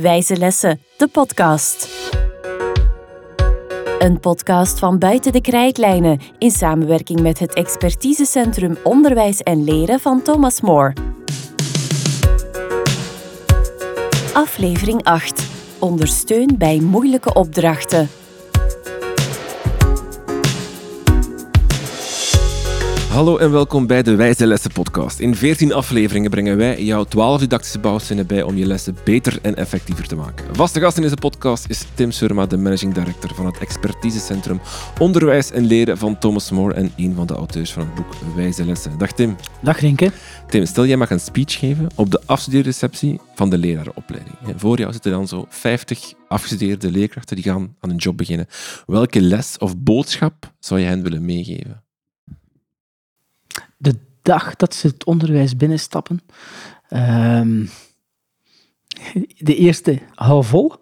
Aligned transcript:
Wijze 0.00 0.36
Lessen, 0.36 0.80
de 0.96 1.08
podcast. 1.08 1.88
Een 3.98 4.20
podcast 4.20 4.78
van 4.78 4.98
Buiten 4.98 5.32
de 5.32 5.40
Krijtlijnen 5.40 6.20
in 6.38 6.50
samenwerking 6.50 7.20
met 7.20 7.38
het 7.38 7.54
expertisecentrum 7.54 8.76
Onderwijs 8.82 9.40
en 9.40 9.64
Leren 9.64 10.00
van 10.00 10.22
Thomas 10.22 10.60
More. 10.60 10.92
Aflevering 14.32 15.02
8. 15.02 15.46
Ondersteun 15.78 16.54
bij 16.58 16.80
moeilijke 16.80 17.34
opdrachten. 17.34 18.08
Hallo 23.16 23.36
en 23.36 23.50
welkom 23.50 23.86
bij 23.86 24.02
de 24.02 24.14
Wijze 24.14 24.46
Lessen 24.46 24.72
podcast. 24.72 25.18
In 25.18 25.34
14 25.34 25.72
afleveringen 25.72 26.30
brengen 26.30 26.56
wij 26.56 26.82
jou 26.82 27.06
12 27.06 27.40
didactische 27.40 27.78
bouwzinnen 27.78 28.26
bij 28.26 28.42
om 28.42 28.56
je 28.56 28.66
lessen 28.66 28.96
beter 29.04 29.38
en 29.42 29.56
effectiever 29.56 30.06
te 30.06 30.16
maken. 30.16 30.54
Vaste 30.54 30.80
gast 30.80 30.96
in 30.96 31.02
deze 31.02 31.14
podcast 31.14 31.68
is 31.68 31.84
Tim 31.94 32.10
Surma, 32.10 32.46
de 32.46 32.56
managing 32.56 32.94
director 32.94 33.34
van 33.34 33.46
het 33.46 33.58
expertisecentrum 33.58 34.60
Onderwijs 34.98 35.50
en 35.50 35.66
Leren 35.66 35.98
van 35.98 36.18
Thomas 36.18 36.50
More 36.50 36.74
en 36.74 36.92
een 36.96 37.14
van 37.14 37.26
de 37.26 37.34
auteurs 37.34 37.72
van 37.72 37.82
het 37.82 37.94
boek 37.94 38.34
Wijze 38.34 38.64
Lessen. 38.64 38.98
Dag 38.98 39.12
Tim. 39.12 39.36
Dag 39.62 39.80
Rinke. 39.80 40.10
Tim, 40.48 40.66
stel 40.66 40.86
jij 40.86 40.96
mag 40.96 41.10
een 41.10 41.20
speech 41.20 41.58
geven 41.58 41.86
op 41.94 42.10
de 42.10 42.20
afstudeerreceptie 42.26 43.20
van 43.34 43.50
de 43.50 43.58
lerarenopleiding. 43.58 44.36
Voor 44.56 44.78
jou 44.78 44.92
zitten 44.92 45.10
dan 45.10 45.28
zo 45.28 45.46
50 45.48 46.12
afgestudeerde 46.28 46.90
leerkrachten 46.90 47.36
die 47.36 47.44
gaan 47.44 47.76
aan 47.80 47.90
een 47.90 47.96
job 47.96 48.16
beginnen. 48.16 48.46
Welke 48.86 49.20
les 49.20 49.58
of 49.58 49.78
boodschap 49.78 50.52
zou 50.58 50.80
je 50.80 50.86
hen 50.86 51.02
willen 51.02 51.24
meegeven? 51.24 51.84
De 53.76 53.94
dag 54.22 54.56
dat 54.56 54.74
ze 54.74 54.86
het 54.86 55.04
onderwijs 55.04 55.56
binnenstappen, 55.56 56.20
um, 56.90 57.70
de 59.38 59.56
eerste 59.56 59.98
hou 60.14 60.44
vol, 60.44 60.74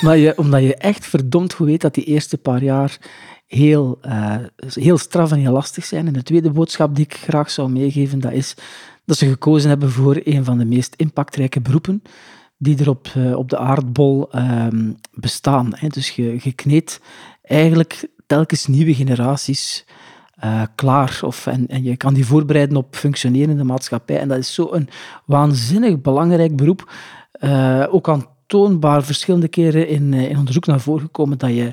omdat 0.00 0.18
je, 0.18 0.38
omdat 0.38 0.62
je 0.62 0.74
echt 0.74 1.06
verdomd 1.06 1.52
goed 1.52 1.66
weet 1.66 1.80
dat 1.80 1.94
die 1.94 2.04
eerste 2.04 2.38
paar 2.38 2.62
jaar 2.62 2.98
heel, 3.46 3.98
uh, 4.02 4.36
heel 4.56 4.98
straf 4.98 5.32
en 5.32 5.38
heel 5.38 5.52
lastig 5.52 5.84
zijn. 5.84 6.06
En 6.06 6.12
de 6.12 6.22
tweede 6.22 6.50
boodschap 6.50 6.94
die 6.94 7.04
ik 7.04 7.14
graag 7.14 7.50
zou 7.50 7.70
meegeven, 7.70 8.20
dat 8.20 8.32
is 8.32 8.54
dat 9.04 9.16
ze 9.16 9.28
gekozen 9.28 9.68
hebben 9.68 9.90
voor 9.90 10.20
een 10.24 10.44
van 10.44 10.58
de 10.58 10.64
meest 10.64 10.94
impactrijke 10.96 11.60
beroepen 11.60 12.02
die 12.58 12.78
er 12.78 12.88
op, 12.88 13.12
uh, 13.16 13.36
op 13.36 13.48
de 13.48 13.58
aardbol 13.58 14.28
um, 14.36 14.96
bestaan. 15.12 15.72
Hè. 15.74 15.88
Dus 15.88 16.10
je, 16.10 16.38
je 16.42 16.52
kneedt 16.52 17.00
eigenlijk 17.42 18.08
telkens 18.26 18.66
nieuwe 18.66 18.94
generaties 18.94 19.84
uh, 20.44 20.62
klaar. 20.74 21.20
Of, 21.22 21.46
en, 21.46 21.66
en 21.66 21.82
je 21.82 21.96
kan 21.96 22.14
die 22.14 22.26
voorbereiden 22.26 22.76
op 22.76 22.96
functioneren 22.96 23.50
in 23.50 23.56
de 23.56 23.64
maatschappij. 23.64 24.18
En 24.18 24.28
dat 24.28 24.38
is 24.38 24.54
zo'n 24.54 24.88
waanzinnig 25.24 26.00
belangrijk 26.00 26.56
beroep. 26.56 26.92
Uh, 27.40 27.86
ook 27.90 28.08
aantoonbaar 28.08 29.04
verschillende 29.04 29.48
keren 29.48 29.88
in, 29.88 30.14
in 30.14 30.38
onderzoek 30.38 30.66
naar 30.66 30.80
voren 30.80 31.02
gekomen 31.02 31.38
dat 31.38 31.50
je 31.50 31.72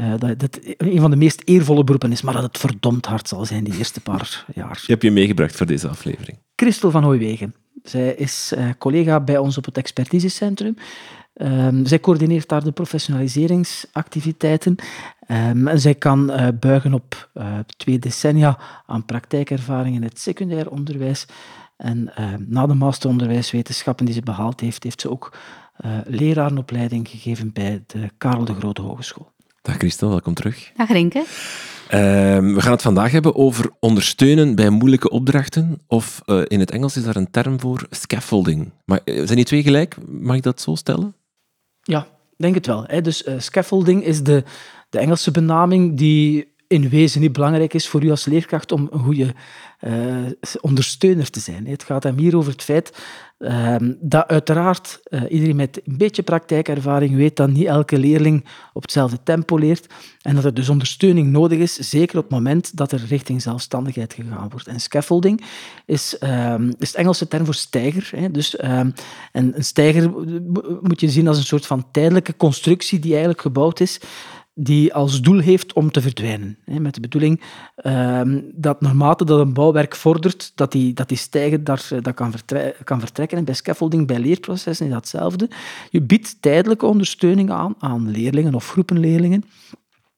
uh, 0.00 0.10
dat 0.18 0.40
het 0.40 0.74
een 0.76 1.00
van 1.00 1.10
de 1.10 1.16
meest 1.16 1.42
eervolle 1.44 1.84
beroepen 1.84 2.12
is, 2.12 2.22
maar 2.22 2.34
dat 2.34 2.42
het 2.42 2.58
verdomd 2.58 3.06
hard 3.06 3.28
zal 3.28 3.44
zijn 3.44 3.64
die 3.64 3.76
eerste 3.76 4.00
paar 4.00 4.44
jaar. 4.54 4.82
Je 4.86 4.92
hebt 4.92 5.02
je 5.02 5.10
meegebracht 5.10 5.56
voor 5.56 5.66
deze 5.66 5.88
aflevering. 5.88 6.38
Christel 6.56 6.90
van 6.90 7.02
Hooiwegen. 7.02 7.54
Zij 7.82 8.14
is 8.14 8.54
collega 8.78 9.20
bij 9.20 9.38
ons 9.38 9.58
op 9.58 9.64
het 9.64 9.78
expertisecentrum. 9.78 10.76
Um, 11.42 11.86
zij 11.86 12.00
coördineert 12.00 12.48
daar 12.48 12.64
de 12.64 12.72
professionaliseringsactiviteiten. 12.72 14.76
Um, 15.28 15.68
en 15.68 15.80
zij 15.80 15.94
kan 15.94 16.30
uh, 16.30 16.48
buigen 16.60 16.94
op 16.94 17.30
uh, 17.34 17.46
twee 17.76 17.98
decennia 17.98 18.58
aan 18.86 19.04
praktijkervaring 19.04 19.94
in 19.94 20.02
het 20.02 20.18
secundair 20.18 20.70
onderwijs. 20.70 21.26
En 21.76 22.12
uh, 22.18 22.26
na 22.46 22.66
de 22.66 22.74
masteronderwijswetenschappen 22.74 24.04
die 24.04 24.14
ze 24.14 24.20
behaald 24.20 24.60
heeft, 24.60 24.82
heeft 24.82 25.00
ze 25.00 25.10
ook 25.10 25.36
lerarenopleiding 26.04 27.08
gegeven 27.08 27.52
bij 27.52 27.82
de 27.86 28.10
Karel 28.18 28.44
de 28.44 28.54
Grote 28.54 28.82
Hogeschool. 28.82 29.30
Dag 29.62 29.76
Christel, 29.76 30.08
welkom 30.08 30.34
terug. 30.34 30.72
Dag 30.76 30.88
Renke. 30.88 31.24
Ehm, 31.88 32.54
we 32.54 32.60
gaan 32.60 32.72
het 32.72 32.82
vandaag 32.82 33.12
hebben 33.12 33.34
over 33.34 33.70
ondersteunen 33.80 34.54
bij 34.54 34.70
moeilijke 34.70 35.10
opdrachten. 35.10 35.80
Of 35.86 36.22
in 36.44 36.60
het 36.60 36.70
Engels 36.70 36.96
is 36.96 37.04
daar 37.04 37.16
een 37.16 37.30
term 37.30 37.60
voor, 37.60 37.86
scaffolding. 37.90 38.70
Maar, 38.84 39.00
zijn 39.04 39.36
die 39.36 39.44
twee 39.44 39.62
gelijk? 39.62 39.96
Mag 40.06 40.36
ik 40.36 40.42
dat 40.42 40.60
zo 40.60 40.74
stellen? 40.74 41.14
Ja, 41.88 42.06
denk 42.36 42.54
het 42.54 42.66
wel. 42.66 42.86
Dus 43.02 43.26
uh, 43.26 43.34
scaffolding 43.38 44.04
is 44.04 44.22
de, 44.22 44.44
de 44.90 44.98
Engelse 44.98 45.30
benaming 45.30 45.96
die 45.96 46.52
in 46.68 46.88
wezen 46.88 47.20
niet 47.20 47.32
belangrijk 47.32 47.74
is 47.74 47.88
voor 47.88 48.04
u 48.04 48.10
als 48.10 48.24
leerkracht 48.24 48.72
om 48.72 48.88
een 48.90 49.00
goede 49.00 49.34
uh, 49.80 50.16
ondersteuner 50.60 51.30
te 51.30 51.40
zijn. 51.40 51.66
Het 51.66 51.82
gaat 51.82 52.02
hem 52.02 52.18
hier 52.18 52.36
over 52.36 52.52
het 52.52 52.62
feit 52.62 53.02
uh, 53.38 53.76
dat 54.00 54.26
uiteraard 54.26 55.00
uh, 55.08 55.22
iedereen 55.28 55.56
met 55.56 55.80
een 55.84 55.96
beetje 55.96 56.22
praktijkervaring 56.22 57.16
weet 57.16 57.36
dat 57.36 57.50
niet 57.50 57.66
elke 57.66 57.98
leerling 57.98 58.44
op 58.72 58.82
hetzelfde 58.82 59.18
tempo 59.22 59.56
leert 59.56 59.86
en 60.22 60.34
dat 60.34 60.44
er 60.44 60.54
dus 60.54 60.68
ondersteuning 60.68 61.30
nodig 61.30 61.58
is, 61.58 61.74
zeker 61.74 62.16
op 62.16 62.22
het 62.22 62.32
moment 62.32 62.76
dat 62.76 62.92
er 62.92 63.04
richting 63.08 63.42
zelfstandigheid 63.42 64.14
gegaan 64.14 64.48
wordt. 64.48 64.66
En 64.66 64.80
scaffolding 64.80 65.44
is, 65.86 66.18
ehm, 66.18 66.68
is 66.78 66.88
het 66.88 66.94
Engelse 66.94 67.28
term 67.28 67.44
voor 67.44 67.54
stijger. 67.54 68.10
Hè. 68.16 68.30
Dus, 68.30 68.56
ehm, 68.56 68.90
en 69.32 69.56
een 69.56 69.64
stijger 69.64 70.10
moet 70.80 71.00
je 71.00 71.08
zien 71.08 71.28
als 71.28 71.38
een 71.38 71.44
soort 71.44 71.66
van 71.66 71.90
tijdelijke 71.90 72.36
constructie 72.36 72.98
die 72.98 73.10
eigenlijk 73.10 73.40
gebouwd 73.40 73.80
is 73.80 74.00
die 74.60 74.94
als 74.94 75.20
doel 75.20 75.38
heeft 75.38 75.72
om 75.72 75.90
te 75.90 76.00
verdwijnen. 76.00 76.58
Met 76.64 76.94
de 76.94 77.00
bedoeling 77.00 77.40
um, 77.84 78.50
dat 78.54 78.80
naarmate 78.80 79.24
dat 79.24 79.40
een 79.40 79.52
bouwwerk 79.52 79.96
vordert, 79.96 80.52
dat 80.54 80.72
die, 80.72 80.92
dat 80.94 81.08
die 81.08 81.16
stijger 81.16 81.64
daar, 81.64 81.88
eh, 81.90 81.98
dat 82.02 82.14
kan, 82.14 82.34
kan 82.84 83.00
vertrekken. 83.00 83.38
En 83.38 83.44
bij 83.44 83.54
scaffolding, 83.54 84.06
bij 84.06 84.18
leerprocessen 84.18 84.86
is 84.86 84.92
datzelfde. 84.92 85.50
Je 85.90 86.02
biedt 86.02 86.36
tijdelijke 86.40 86.86
ondersteuning 86.86 87.50
aan 87.50 87.74
aan 87.78 88.10
leerlingen 88.10 88.54
of 88.54 88.70
groepen 88.70 88.98
leerlingen 88.98 89.44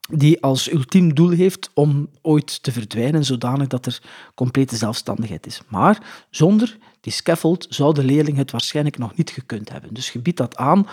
die 0.09 0.41
als 0.41 0.71
ultiem 0.71 1.13
doel 1.13 1.29
heeft 1.29 1.71
om 1.73 2.09
ooit 2.21 2.63
te 2.63 2.71
verdwijnen, 2.71 3.25
zodanig 3.25 3.67
dat 3.67 3.85
er 3.85 4.01
complete 4.35 4.75
zelfstandigheid 4.75 5.45
is. 5.45 5.61
Maar 5.67 6.25
zonder 6.29 6.77
die 7.01 7.13
scaffold 7.13 7.65
zou 7.69 7.93
de 7.93 8.03
leerling 8.03 8.37
het 8.37 8.51
waarschijnlijk 8.51 8.97
nog 8.97 9.15
niet 9.15 9.29
gekund 9.29 9.71
hebben. 9.71 9.93
Dus 9.93 10.09
je 10.09 10.19
biedt 10.19 10.37
dat 10.37 10.55
aan 10.55 10.87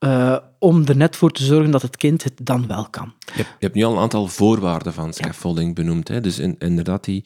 uh, 0.00 0.36
om 0.58 0.86
er 0.86 0.96
net 0.96 1.16
voor 1.16 1.30
te 1.30 1.44
zorgen 1.44 1.70
dat 1.70 1.82
het 1.82 1.96
kind 1.96 2.24
het 2.24 2.32
dan 2.42 2.66
wel 2.66 2.86
kan. 2.90 3.12
Je 3.18 3.32
hebt, 3.32 3.48
je 3.48 3.54
hebt 3.58 3.74
nu 3.74 3.84
al 3.84 3.92
een 3.92 3.98
aantal 3.98 4.28
voorwaarden 4.28 4.92
van 4.92 5.12
scaffolding 5.12 5.74
benoemd. 5.74 6.08
Hè? 6.08 6.20
Dus 6.20 6.38
in, 6.38 6.56
inderdaad 6.58 7.04
die 7.04 7.24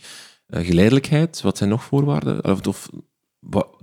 uh, 0.49 0.67
geleidelijkheid, 0.67 1.41
wat 1.41 1.57
zijn 1.59 1.71
nog 1.71 1.85
voorwaarden? 1.85 2.45
Of, 2.45 2.67
of 2.67 2.89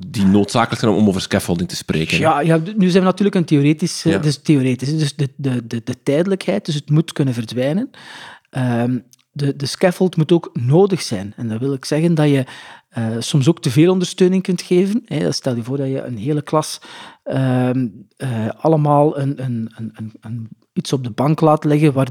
die 0.08 0.25
noodzakelijk 0.25 0.81
zijn 0.81 0.94
om 0.94 1.08
over 1.08 1.22
scaffolding 1.22 1.69
te 1.69 1.75
spreken. 1.75 2.19
Ja, 2.19 2.40
ja, 2.40 2.58
nu 2.58 2.90
zijn 2.90 3.03
we 3.03 3.09
natuurlijk 3.09 3.36
een 3.36 3.46
theoretisch, 3.46 4.03
ja. 4.03 4.18
dus 4.18 4.42
theoretisch. 4.42 4.97
Dus 4.97 5.16
de, 5.16 5.30
de, 5.36 5.68
de, 5.68 5.81
de 5.84 6.03
tijdelijkheid, 6.03 6.66
dus 6.66 6.75
het 6.75 6.90
moet 6.90 7.13
kunnen 7.13 7.34
verdwijnen. 7.34 7.90
Um, 8.52 9.03
de, 9.31 9.56
de 9.56 9.66
scaffold 9.66 10.18
moet 10.18 10.31
ook 10.31 10.50
nodig 10.53 11.02
zijn. 11.02 11.34
En 11.36 11.47
dat 11.47 11.59
wil 11.59 11.74
ik 11.74 11.86
zeggen 11.86 12.16
dat 12.16 12.30
je 12.30 12.46
uh, 12.98 13.16
soms 13.20 13.48
ook 13.48 13.62
te 13.62 13.72
veel 13.72 13.92
ondersteuning 13.92 14.44
kunt 14.44 14.62
geven. 14.62 15.02
Hè. 15.06 15.31
Stel 15.31 15.56
je 15.56 15.64
voor 15.64 15.78
dat 15.78 15.88
je 15.88 16.02
een 16.02 16.18
hele 16.18 16.42
klas 16.42 16.81
uh, 17.26 17.70
uh, 18.18 18.50
allemaal 18.58 19.20
een, 19.20 19.44
een, 19.44 19.72
een, 19.76 20.14
een, 20.22 20.50
iets 20.74 20.94
op 20.94 21.04
de 21.04 21.10
bank 21.10 21.42
laat 21.42 21.64
leggen 21.64 21.94
waar, 21.94 22.08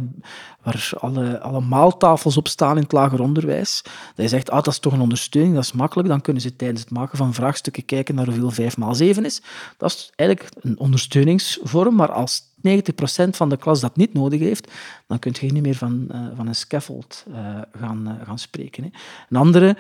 waar 0.63 0.91
alle, 0.99 1.41
alle 1.41 1.61
maaltafels 1.61 2.37
op 2.37 2.49
staan 2.49 2.77
in 2.77 2.83
het 2.83 2.93
lager 2.93 3.21
onderwijs. 3.21 3.83
Dat 3.85 3.93
je 4.25 4.29
zegt, 4.29 4.51
ah, 4.51 4.63
dat 4.63 4.73
is 4.73 4.79
toch 4.79 4.93
een 4.93 5.01
ondersteuning, 5.01 5.55
dat 5.55 5.65
is 5.65 5.73
makkelijk. 5.73 6.09
Dan 6.09 6.21
kunnen 6.21 6.43
ze 6.43 6.57
tijdens 6.57 6.81
het 6.81 6.91
maken 6.91 7.19
van 7.19 7.35
vraagstukken 7.35 7.85
kijken 7.85 8.15
naar 8.15 8.27
hoeveel 8.27 8.51
5 8.51 8.77
maal 8.77 8.95
7 8.95 9.25
is. 9.25 9.43
Dat 9.77 9.91
is 9.91 10.13
eigenlijk 10.17 10.57
een 10.61 10.79
ondersteuningsvorm, 10.79 11.95
maar 11.95 12.13
als 12.13 12.43
90% 12.63 13.29
van 13.31 13.49
de 13.49 13.57
klas 13.57 13.81
dat 13.81 13.97
niet 13.97 14.15
nodig 14.15 14.41
heeft, 14.41 14.71
dan 15.07 15.19
kun 15.19 15.35
je 15.41 15.53
niet 15.53 15.63
meer 15.63 15.75
van, 15.75 16.09
uh, 16.13 16.27
van 16.37 16.47
een 16.47 16.55
scaffold 16.55 17.25
uh, 17.29 17.37
gaan, 17.79 18.03
uh, 18.07 18.27
gaan 18.27 18.39
spreken. 18.39 18.83
Hè. 18.83 18.91
Een 19.29 19.37
andere 19.37 19.77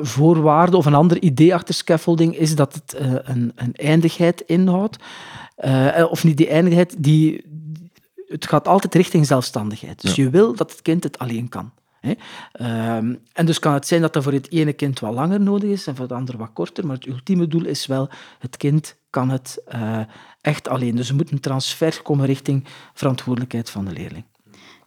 voorwaarde 0.00 0.76
of 0.76 0.86
een 0.86 0.94
ander 0.94 1.22
idee 1.22 1.54
achter 1.54 1.74
scaffolding 1.74 2.36
is 2.36 2.54
dat 2.54 2.74
het 2.74 2.96
een, 3.24 3.52
een 3.54 3.74
eindigheid 3.74 4.40
inhoudt. 4.40 4.96
Of 6.10 6.24
niet 6.24 6.36
die 6.36 6.48
eindigheid, 6.48 6.94
die, 6.98 7.44
het 8.26 8.46
gaat 8.46 8.68
altijd 8.68 8.94
richting 8.94 9.26
zelfstandigheid. 9.26 10.00
Dus 10.00 10.14
ja. 10.14 10.24
je 10.24 10.30
wil 10.30 10.54
dat 10.54 10.70
het 10.70 10.82
kind 10.82 11.02
het 11.02 11.18
alleen 11.18 11.48
kan. 11.48 11.72
Hè? 12.00 12.14
Um, 12.96 13.18
en 13.32 13.46
dus 13.46 13.58
kan 13.58 13.72
het 13.72 13.86
zijn 13.86 14.00
dat 14.00 14.12
dat 14.12 14.22
voor 14.22 14.32
het 14.32 14.50
ene 14.50 14.72
kind 14.72 15.00
wat 15.00 15.14
langer 15.14 15.40
nodig 15.40 15.70
is 15.70 15.86
en 15.86 15.94
voor 15.96 16.04
het 16.04 16.14
andere 16.14 16.38
wat 16.38 16.50
korter, 16.52 16.86
maar 16.86 16.96
het 16.96 17.06
ultieme 17.06 17.46
doel 17.46 17.64
is 17.64 17.86
wel, 17.86 18.08
het 18.38 18.56
kind 18.56 18.96
kan 19.10 19.30
het 19.30 19.62
uh, 19.74 20.00
echt 20.40 20.68
alleen. 20.68 20.96
Dus 20.96 21.08
er 21.08 21.14
moet 21.14 21.30
een 21.30 21.40
transfer 21.40 22.02
komen 22.02 22.26
richting 22.26 22.64
verantwoordelijkheid 22.94 23.70
van 23.70 23.84
de 23.84 23.92
leerling. 23.92 24.24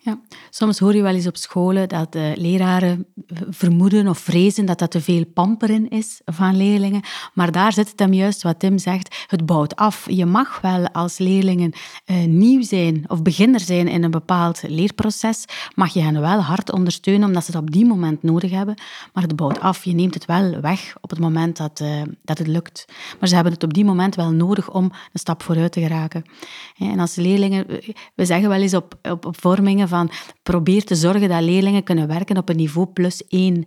Ja, 0.05 0.19
soms 0.49 0.79
hoor 0.79 0.95
je 0.95 1.01
wel 1.01 1.13
eens 1.13 1.27
op 1.27 1.37
scholen 1.37 1.89
dat 1.89 2.15
uh, 2.15 2.35
leraren 2.35 3.05
vermoeden 3.49 4.07
of 4.07 4.17
vrezen 4.17 4.65
dat 4.65 4.79
dat 4.79 4.91
te 4.91 5.01
veel 5.01 5.25
pamperen 5.25 5.89
is 5.89 6.21
van 6.25 6.57
leerlingen. 6.57 7.01
Maar 7.33 7.51
daar 7.51 7.73
zit 7.73 7.89
het 7.89 7.99
hem 7.99 8.13
juist 8.13 8.43
wat 8.43 8.59
Tim 8.59 8.77
zegt, 8.77 9.25
het 9.27 9.45
bouwt 9.45 9.75
af. 9.75 10.09
Je 10.09 10.25
mag 10.25 10.61
wel 10.61 10.89
als 10.89 11.17
leerlingen 11.17 11.73
uh, 12.05 12.25
nieuw 12.25 12.61
zijn 12.61 13.03
of 13.07 13.21
beginner 13.21 13.59
zijn 13.59 13.87
in 13.87 14.03
een 14.03 14.11
bepaald 14.11 14.61
leerproces, 14.67 15.45
mag 15.75 15.93
je 15.93 16.01
hen 16.01 16.21
wel 16.21 16.39
hard 16.39 16.71
ondersteunen 16.71 17.27
omdat 17.27 17.45
ze 17.45 17.51
het 17.51 17.61
op 17.61 17.71
die 17.71 17.85
moment 17.85 18.23
nodig 18.23 18.51
hebben. 18.51 18.75
Maar 19.13 19.23
het 19.23 19.35
bouwt 19.35 19.59
af. 19.59 19.83
Je 19.83 19.93
neemt 19.93 20.13
het 20.13 20.25
wel 20.25 20.59
weg 20.61 20.95
op 21.01 21.09
het 21.09 21.19
moment 21.19 21.57
dat, 21.57 21.79
uh, 21.79 22.01
dat 22.23 22.37
het 22.37 22.47
lukt. 22.47 22.85
Maar 23.19 23.29
ze 23.29 23.35
hebben 23.35 23.53
het 23.53 23.63
op 23.63 23.73
die 23.73 23.85
moment 23.85 24.15
wel 24.15 24.31
nodig 24.31 24.71
om 24.71 24.83
een 24.83 25.19
stap 25.19 25.43
vooruit 25.43 25.71
te 25.71 25.81
geraken. 25.81 26.23
En 26.77 26.99
als 26.99 27.15
leerlingen, 27.15 27.65
we 28.15 28.25
zeggen 28.25 28.49
wel 28.49 28.61
eens 28.61 28.73
op, 28.73 28.97
op, 29.01 29.25
op 29.25 29.41
vormingen 29.41 29.87
van 29.87 29.93
probeer 30.43 30.83
te 30.83 30.95
zorgen 30.95 31.29
dat 31.29 31.41
leerlingen 31.41 31.83
kunnen 31.83 32.07
werken 32.07 32.37
op 32.37 32.49
een 32.49 32.55
niveau 32.55 32.87
plus 32.87 33.27
1. 33.27 33.65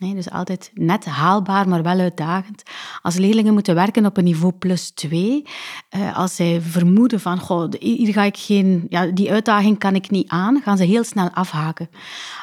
Nee, 0.00 0.14
dus 0.14 0.30
altijd 0.30 0.70
net 0.74 1.04
haalbaar, 1.04 1.68
maar 1.68 1.82
wel 1.82 1.98
uitdagend. 1.98 2.62
Als 3.02 3.16
leerlingen 3.16 3.52
moeten 3.52 3.74
werken 3.74 4.06
op 4.06 4.16
een 4.16 4.24
niveau 4.24 4.52
plus 4.52 4.90
2, 4.90 5.44
eh, 5.88 6.16
als 6.16 6.36
zij 6.36 6.60
vermoeden 6.60 7.20
van, 7.20 7.72
hier 7.78 8.12
ga 8.12 8.22
ik 8.22 8.36
geen, 8.36 8.86
ja, 8.88 9.06
die 9.06 9.30
uitdaging 9.30 9.78
kan 9.78 9.94
ik 9.94 10.10
niet 10.10 10.28
aan, 10.28 10.60
gaan 10.62 10.76
ze 10.76 10.84
heel 10.84 11.04
snel 11.04 11.30
afhaken. 11.30 11.90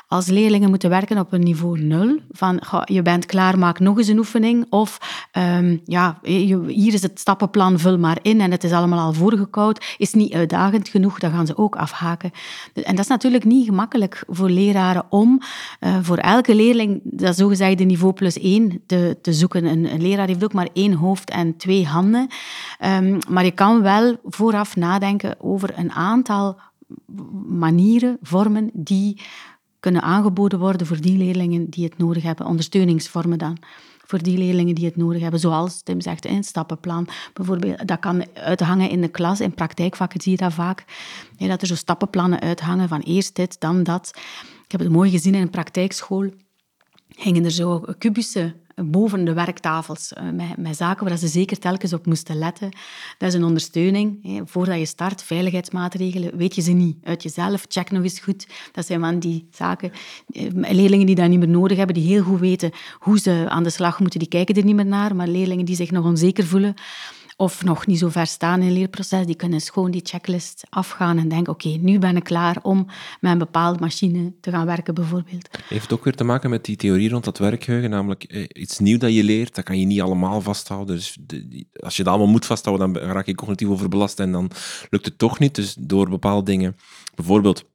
Als 0.10 0.28
leerlingen 0.28 0.70
moeten 0.70 0.90
werken 0.90 1.18
op 1.18 1.34
een 1.34 1.44
niveau 1.44 1.80
0, 1.80 2.18
van 2.32 2.62
je 2.86 3.02
bent 3.02 3.26
klaar, 3.26 3.60
maak 3.60 3.80
nog 3.80 3.98
eens 3.98 4.08
een 4.08 4.18
oefening, 4.18 4.66
of 4.70 4.98
um, 5.38 5.82
ja, 5.86 6.20
hier 6.22 6.94
is 6.94 7.02
het 7.02 7.20
stappenplan, 7.20 7.80
vul 7.80 7.98
maar 7.98 8.20
in 8.22 8.42
en 8.42 8.52
het 8.52 8.64
is 8.64 8.72
allemaal 8.72 9.00
al 9.00 9.14
voorgekoud, 9.14 9.96
is 9.98 10.14
niet 10.14 10.34
uitdagend 10.34 10.90
genoeg, 10.90 11.20
dan 11.20 11.32
gaan 11.32 11.46
ze 11.46 11.58
ook 11.58 11.76
afhaken. 11.76 12.32
En 12.74 12.96
dat 12.96 13.00
is 13.00 13.08
natuurlijk 13.08 13.44
niet 13.44 13.66
gemakkelijk 13.66 14.24
voor 14.28 14.50
leraren 14.50 15.06
om 15.10 15.42
uh, 15.80 15.98
voor 16.02 16.18
elke 16.18 16.56
leerling, 16.56 17.02
dat 17.04 17.36
zo 17.36 17.42
zogezegde 17.42 17.84
niveau 17.84 18.14
plus 18.14 18.40
één 18.40 18.82
te, 18.86 19.18
te 19.22 19.34
zoeken. 19.34 19.66
Een, 19.66 19.94
een, 19.94 20.02
leraar 20.02 20.28
heeft 20.28 20.44
ook 20.44 20.54
maar 20.54 20.70
één 20.74 20.94
hoofd 20.94 21.30
en 21.30 21.58
twee 21.58 21.86
handen. 21.86 22.28
Um, 22.86 23.18
maar 23.30 23.46
je 23.46 23.52
kan 23.52 23.82
wel 23.82 24.18
vooraf 24.24 24.76
nadenken 24.76 25.36
over 25.40 25.78
een 25.78 25.92
aantal 25.92 26.60
manieren, 27.48 28.18
vormen 28.22 28.70
die 28.74 29.22
kunnen 29.88 30.06
aangeboden 30.06 30.60
worden 30.60 30.88
voor 30.88 31.02
die 31.02 31.18
leerlingen 31.18 31.70
die 31.70 31.84
het 31.84 31.98
nodig 31.98 32.24
hebben. 32.24 32.46
Ondersteuningsvormen 32.46 33.38
dan 33.38 33.58
voor 34.06 34.24
die 34.24 34.38
leerlingen 34.38 34.76
die 34.76 34.86
het 34.86 34.96
nodig 34.96 35.22
hebben. 35.22 35.40
Zoals 35.40 35.82
Tim 35.82 36.02
zegt, 36.02 36.26
een 36.26 36.44
stappenplan. 36.44 37.08
Bijvoorbeeld, 37.34 37.88
dat 37.88 38.00
kan 38.00 38.26
uithangen 38.34 38.90
in 38.90 39.02
de 39.02 39.08
klas. 39.08 39.40
In 39.40 39.54
praktijkvakken 39.54 40.22
zie 40.22 40.32
je 40.32 40.38
dat 40.38 40.54
vaak. 40.54 40.86
dat 41.38 41.62
er 41.62 41.68
zo 41.68 41.76
stappenplannen 41.76 42.40
uithangen 42.40 42.88
van 42.88 43.02
eerst 43.02 43.36
dit, 43.36 43.60
dan 43.60 43.84
dat. 43.84 44.12
Ik 44.64 44.72
heb 44.72 44.82
het 44.82 44.90
mooi 44.90 45.12
gezien 45.12 45.36
in 45.36 45.42
een 45.42 45.50
praktijkschool 45.50 46.30
hingen 47.16 47.44
er 47.44 47.52
zo 47.52 47.84
kubussen 47.98 48.56
boven 48.86 49.26
de 49.26 49.34
werktafels 49.34 50.14
eh, 50.14 50.24
met, 50.58 50.78
zaken 50.78 51.08
waar 51.08 51.18
ze 51.18 51.28
zeker 51.28 51.60
telkens 51.60 51.94
op 51.94 52.06
moesten 52.06 52.38
letten. 52.38 52.72
Dat 53.18 53.30
is 53.30 53.36
een 53.36 53.44
ondersteuning. 53.44 54.24
Hè. 54.24 54.42
Voordat 54.46 54.78
je 54.80 54.86
start, 54.86 55.24
veiligheidsmaatregelen, 55.24 56.38
weet 56.38 56.56
je 56.56 56.62
ze 56.62 56.72
niet 56.72 56.98
uit 57.04 57.24
jezelf. 57.24 57.66
Check 57.68 57.92
nog 57.92 58.04
eens 58.04 58.20
goed. 58.20 58.48
Dat 58.72 58.86
zijn 58.86 59.00
van 59.00 59.20
die 59.20 59.48
zaken. 59.52 59.92
Eh, 60.28 60.44
leerlingen 60.52 61.06
die 61.06 61.16
dat 61.16 61.30
niet 61.30 61.40
meer 61.40 61.48
nodig 61.48 61.78
hebben, 61.78 61.96
die 61.96 62.08
heel 62.08 62.24
goed 62.24 62.40
weten 62.40 62.72
hoe 63.00 63.20
ze 63.20 63.46
aan 63.50 63.64
de 63.64 63.70
slag 63.70 64.00
moeten, 64.00 64.20
die 64.20 64.30
kijken 64.30 64.56
er 64.56 64.64
niet 64.64 64.76
meer 64.76 64.86
naar. 64.86 65.16
Maar 65.16 65.28
leerlingen 65.28 65.66
die 65.66 65.76
zich 65.76 65.92
nog 65.92 66.06
onzeker 66.06 66.46
voelen, 66.46 66.74
of 67.40 67.64
nog 67.64 67.88
niet 67.88 68.00
zo 68.00 68.10
ver 68.10 68.28
staan 68.28 68.60
in 68.60 68.68
het 68.68 68.78
leerproces, 68.78 69.26
die 69.26 69.36
kunnen 69.36 69.62
gewoon 69.62 69.92
die 69.92 70.02
checklist 70.04 70.64
afgaan 70.70 71.18
en 71.18 71.28
denken, 71.28 71.54
oké, 71.54 71.68
nu 71.68 72.00
ben 72.00 72.16
ik 72.16 72.24
klaar 72.24 72.58
om 72.62 72.88
met 73.20 73.32
een 73.32 73.38
bepaalde 73.38 73.80
machine 73.80 74.34
te 74.42 74.52
gaan 74.52 74.66
werken, 74.66 74.94
bijvoorbeeld. 74.94 75.50
Heeft 75.68 75.94
ook 75.94 76.04
weer 76.04 76.16
te 76.16 76.24
maken 76.24 76.50
met 76.50 76.66
die 76.66 76.76
theorie 76.76 77.10
rond 77.10 77.24
dat 77.24 77.38
werkgeheugen, 77.38 77.90
namelijk 77.90 78.24
eh, 78.24 78.44
iets 78.54 78.80
nieuw 78.80 78.98
dat 78.98 79.14
je 79.14 79.24
leert, 79.24 79.56
dat 79.56 79.64
kan 79.64 79.80
je 79.80 79.86
niet 79.86 80.02
allemaal 80.02 80.42
vasthouden. 80.42 80.96
Dus 80.96 81.18
als 81.74 81.98
je 81.98 82.04
dat 82.04 82.14
allemaal 82.14 82.32
moet 82.32 82.46
vasthouden, 82.46 82.94
dan 82.94 83.04
raak 83.04 83.26
je 83.26 83.36
cognitief 83.36 83.68
overbelast 83.68 84.20
en 84.20 84.32
dan 84.32 84.52
lukt 84.90 85.06
het 85.06 85.18
toch 85.18 85.40
niet. 85.40 85.56
Dus 85.56 85.76
door 85.80 86.10
bepaalde 86.10 86.46
dingen, 86.46 86.76
bijvoorbeeld 87.16 87.66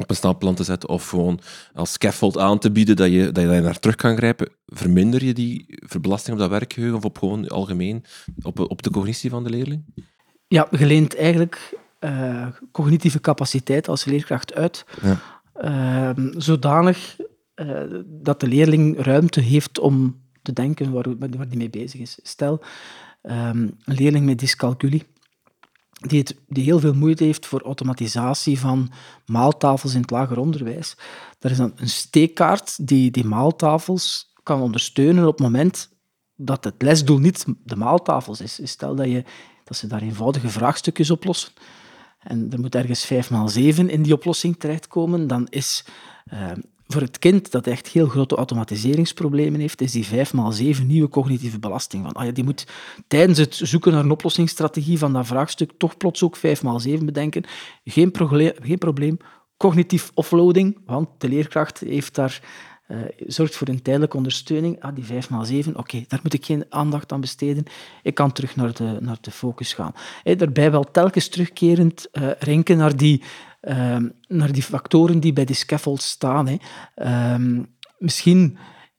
op 0.00 0.10
een 0.10 0.16
stapelplan 0.16 0.54
te 0.54 0.64
zetten 0.64 0.88
of 0.88 1.08
gewoon 1.08 1.40
als 1.74 1.92
scaffold 1.92 2.38
aan 2.38 2.58
te 2.58 2.70
bieden 2.70 2.96
dat 2.96 3.10
je, 3.10 3.32
dat 3.32 3.42
je 3.42 3.48
daar 3.48 3.62
naar 3.62 3.78
terug 3.78 3.96
kan 3.96 4.16
grijpen, 4.16 4.48
verminder 4.66 5.24
je 5.24 5.34
die 5.34 5.64
verbelasting 5.68 6.34
op 6.34 6.40
dat 6.40 6.50
werkgeheugen 6.50 6.96
of 6.96 7.04
op 7.04 7.18
gewoon 7.18 7.48
algemeen 7.48 8.04
op, 8.42 8.58
op 8.58 8.82
de 8.82 8.90
cognitie 8.90 9.30
van 9.30 9.44
de 9.44 9.50
leerling? 9.50 9.84
Ja, 10.48 10.68
je 10.70 10.86
leent 10.86 11.16
eigenlijk 11.16 11.78
uh, 12.00 12.46
cognitieve 12.72 13.20
capaciteit 13.20 13.88
als 13.88 14.04
leerkracht 14.04 14.54
uit, 14.54 14.84
ja. 15.02 15.20
uh, 16.16 16.26
zodanig 16.36 17.16
uh, 17.56 17.82
dat 18.04 18.40
de 18.40 18.46
leerling 18.46 18.98
ruimte 18.98 19.40
heeft 19.40 19.78
om 19.78 20.22
te 20.42 20.52
denken 20.52 20.92
waar, 20.92 21.18
waar 21.18 21.48
die 21.48 21.58
mee 21.58 21.70
bezig 21.70 22.00
is. 22.00 22.18
Stel, 22.22 22.60
um, 23.22 23.32
een 23.84 23.94
leerling 23.94 24.26
met 24.26 24.38
dyscalculie, 24.38 25.02
die, 26.00 26.18
het, 26.18 26.36
heel 26.48 26.80
veel 26.80 26.94
moeite 26.94 27.24
heeft 27.24 27.46
voor 27.46 27.62
automatisatie 27.62 28.58
van 28.58 28.90
maaltafels 29.26 29.94
in 29.94 30.00
het 30.00 30.10
lager 30.10 30.38
onderwijs. 30.38 30.96
Er 31.40 31.50
is 31.50 31.56
dan 31.56 31.72
een 31.76 31.88
steekkaart 31.88 32.86
die 32.86 33.10
die 33.10 33.24
maaltafels 33.24 34.32
kan 34.42 34.60
ondersteunen 34.60 35.26
op 35.26 35.32
het 35.32 35.46
moment 35.46 35.88
dat 36.36 36.64
het 36.64 36.82
lesdoel 36.82 37.18
niet 37.18 37.44
de 37.64 37.76
maaltafels 37.76 38.40
is. 38.40 38.60
Stel 38.62 38.94
dat, 38.94 39.06
je, 39.06 39.24
dat 39.64 39.76
ze 39.76 39.86
daar 39.86 40.02
eenvoudige 40.02 40.48
vraagstukjes 40.48 41.10
oplossen 41.10 41.52
en 42.24 42.48
er 42.50 42.60
moet 42.60 42.74
ergens 42.74 43.04
5 43.04 43.30
x 43.44 43.52
7 43.52 43.88
in 43.88 44.02
die 44.02 44.12
oplossing 44.12 44.56
terechtkomen, 44.58 45.26
dan 45.26 45.46
is 45.50 45.84
uh, 46.32 46.50
voor 46.86 47.00
het 47.00 47.18
kind 47.18 47.50
dat 47.50 47.66
echt 47.66 47.88
heel 47.88 48.06
grote 48.06 48.36
automatiseringsproblemen 48.36 49.60
heeft, 49.60 49.80
is 49.80 49.92
die 49.92 50.06
5 50.06 50.30
x 50.30 50.56
7 50.56 50.86
nieuwe 50.86 51.08
cognitieve 51.08 51.58
belasting. 51.58 52.04
Van, 52.04 52.12
ah 52.12 52.24
ja, 52.24 52.32
die 52.32 52.44
moet 52.44 52.66
tijdens 53.06 53.38
het 53.38 53.54
zoeken 53.54 53.92
naar 53.92 54.04
een 54.04 54.10
oplossingsstrategie 54.10 54.98
van 54.98 55.12
dat 55.12 55.26
vraagstuk 55.26 55.70
toch 55.78 55.96
plots 55.96 56.22
ook 56.22 56.36
5 56.36 56.60
x 56.60 56.82
7 56.82 57.06
bedenken. 57.06 57.44
Geen, 57.84 58.12
geen 58.62 58.78
probleem. 58.78 59.16
Cognitief 59.56 60.10
offloading, 60.14 60.78
want 60.86 61.08
de 61.18 61.28
leerkracht 61.28 61.78
heeft 61.78 62.14
daar 62.14 62.42
uh, 62.88 62.98
zorgt 63.26 63.56
voor 63.56 63.68
een 63.68 63.82
tijdelijke 63.82 64.16
ondersteuning. 64.16 64.82
Ah, 64.82 64.94
die 64.94 65.04
5 65.04 65.26
x 65.26 65.48
7, 65.48 65.76
oké, 65.76 66.04
daar 66.08 66.20
moet 66.22 66.34
ik 66.34 66.44
geen 66.44 66.64
aandacht 66.68 67.12
aan 67.12 67.20
besteden. 67.20 67.64
Ik 68.02 68.14
kan 68.14 68.32
terug 68.32 68.56
naar 68.56 68.72
de, 68.72 68.96
naar 69.00 69.18
de 69.20 69.30
focus 69.30 69.72
gaan. 69.72 69.92
Hey, 70.22 70.36
daarbij 70.36 70.70
wel 70.70 70.90
telkens 70.90 71.28
terugkerend 71.28 72.08
uh, 72.12 72.30
renken 72.38 72.76
naar 72.76 72.96
die 72.96 73.22
Ehm, 73.64 74.08
naar 74.28 74.52
die 74.52 74.62
factoren 74.62 75.20
die 75.20 75.32
bij 75.32 75.44
die 75.44 75.56
scaffold 75.56 76.02
staan. 76.02 76.58
Ehm, 76.94 77.62
misschien 77.98 78.58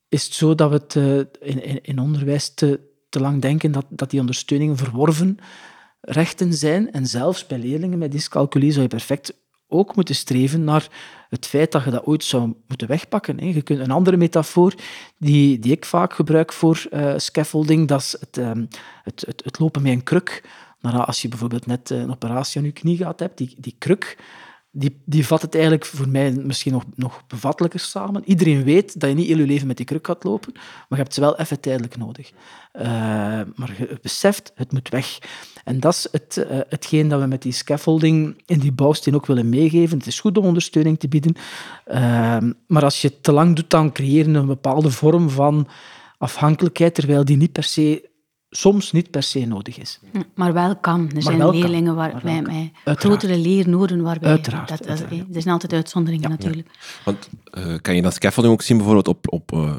is 0.10 0.24
het 0.24 0.34
zo 0.34 0.56
dat 0.56 0.70
we 0.70 0.76
het 0.76 1.30
in, 1.40 1.84
in, 1.84 2.00
onderwijs 2.00 2.54
te, 2.54 2.80
te 3.10 3.20
lang 3.20 3.42
denken 3.42 3.72
dat, 3.72 3.86
dat 3.90 4.10
die 4.10 4.20
ondersteuningen 4.20 4.78
verworven 4.78 5.38
rechten 6.02 6.54
zijn. 6.54 6.92
En 6.92 7.06
zelfs 7.06 7.48
bij 7.48 7.58
leerlingen 7.58 7.98
met 7.98 8.12
dyscalculie 8.12 8.72
zou 8.72 8.82
je 8.82 8.90
perfect 8.90 9.34
ook 9.68 9.96
moeten 9.96 10.16
streven 10.16 10.64
naar 10.64 10.88
het 11.30 11.46
feit 11.46 11.72
dat 11.72 11.84
je 11.84 11.92
dat 11.92 12.06
ooit 12.06 12.24
zou 12.24 12.54
moeten 12.68 12.88
wegpakken. 12.88 13.40
Hè. 13.40 13.46
Je 13.46 13.62
kunt 13.62 13.80
een 13.80 13.92
andere 13.92 14.18
metafoor 14.18 14.74
die, 15.18 15.60
die 15.60 15.72
ik 15.72 15.86
vaak 15.86 16.14
gebruik 16.14 16.54
voor 16.54 16.86
uh, 16.92 17.14
scaffolding, 17.18 17.88
dat 17.88 18.00
is 18.00 18.16
het, 18.20 18.38
um, 18.38 18.68
het, 19.04 19.24
het, 19.28 19.42
het, 19.44 19.60
lopen 19.60 19.82
met 19.82 19.92
een 19.92 20.04
kruk. 20.04 20.44
Nou, 20.82 21.06
als 21.06 21.22
je 21.22 21.28
bijvoorbeeld 21.28 21.66
net 21.66 21.90
een 21.90 22.12
operatie 22.12 22.60
aan 22.60 22.66
je 22.66 22.72
knie 22.72 22.98
gehad 22.98 23.20
hebt, 23.20 23.38
die, 23.38 23.56
die 23.58 23.75
kruk, 23.78 24.18
die, 24.77 25.01
die 25.05 25.27
vat 25.27 25.41
het 25.41 25.53
eigenlijk 25.53 25.86
voor 25.86 26.10
mij 26.10 26.32
misschien 26.32 26.72
nog, 26.72 26.84
nog 26.96 27.27
bevattelijker 27.27 27.79
samen. 27.79 28.24
Iedereen 28.25 28.63
weet 28.63 29.00
dat 29.00 29.10
je 29.10 29.15
niet 29.15 29.27
heel 29.27 29.38
je 29.38 29.46
leven 29.46 29.67
met 29.67 29.77
die 29.77 29.86
kruk 29.86 30.05
gaat 30.05 30.24
lopen, 30.24 30.51
maar 30.53 30.86
je 30.89 30.96
hebt 30.96 31.13
ze 31.13 31.22
wel 31.22 31.38
even 31.38 31.60
tijdelijk 31.60 31.98
nodig. 31.98 32.32
Uh, 32.32 32.84
maar 33.55 33.75
je 33.77 34.00
beseft, 34.01 34.51
het 34.55 34.72
moet 34.72 34.89
weg. 34.89 35.17
En 35.63 35.79
dat 35.79 35.94
is 35.94 36.08
het, 36.12 36.46
uh, 36.51 36.60
hetgeen 36.70 37.08
dat 37.08 37.22
we 37.22 37.25
met 37.25 37.41
die 37.41 37.51
scaffolding 37.51 38.41
in 38.46 38.60
die 38.60 38.72
bouwsteen 38.72 39.15
ook 39.15 39.25
willen 39.25 39.50
meegeven. 39.50 39.98
Het 39.98 40.08
is 40.08 40.20
goed 40.20 40.38
om 40.38 40.46
ondersteuning 40.46 41.00
te 41.00 41.08
bieden, 41.08 41.36
uh, 41.88 42.38
maar 42.67 42.84
als 42.84 43.01
je 43.01 43.20
te 43.22 43.32
lang 43.32 43.55
doet, 43.55 43.70
dan 43.70 43.91
creëren 43.91 44.36
een 44.36 44.46
bepaalde 44.46 44.91
vorm 44.91 45.29
van 45.29 45.67
afhankelijkheid, 46.17 46.96
terwijl 46.96 47.25
die 47.25 47.38
niet 47.38 47.51
per 47.51 47.63
se 47.63 48.10
soms 48.56 48.92
niet 48.92 49.12
per 49.12 49.24
se 49.24 49.46
nodig 49.46 49.78
is. 49.78 50.00
Hm, 50.12 50.22
maar 50.36 50.54
wel 50.54 50.76
kan. 50.76 51.12
Er 51.16 51.22
zijn 51.22 51.50
leerlingen 51.50 51.96
waar 51.96 52.20
wij 52.24 52.72
met 52.86 53.00
grotere 53.00 53.38
leernoden 53.38 54.02
waarbij... 54.02 54.30
Uiteraard. 54.30 54.70
Dat, 54.70 54.84
dat, 54.88 55.00
er 55.00 55.42
zijn 55.42 55.54
altijd 55.54 55.74
uitzonderingen 55.74 56.30
natuurlijk. 56.30 56.68
Want 57.06 57.30
uh, 57.58 57.76
kan 57.82 57.96
je 57.96 58.02
dat 58.02 58.14
scaffolding 58.14 58.54
ook 58.54 58.62
zien 58.62 58.78
bijvoorbeeld 58.78 59.08
op, 59.08 59.32
op 59.32 59.52
uh, 59.52 59.74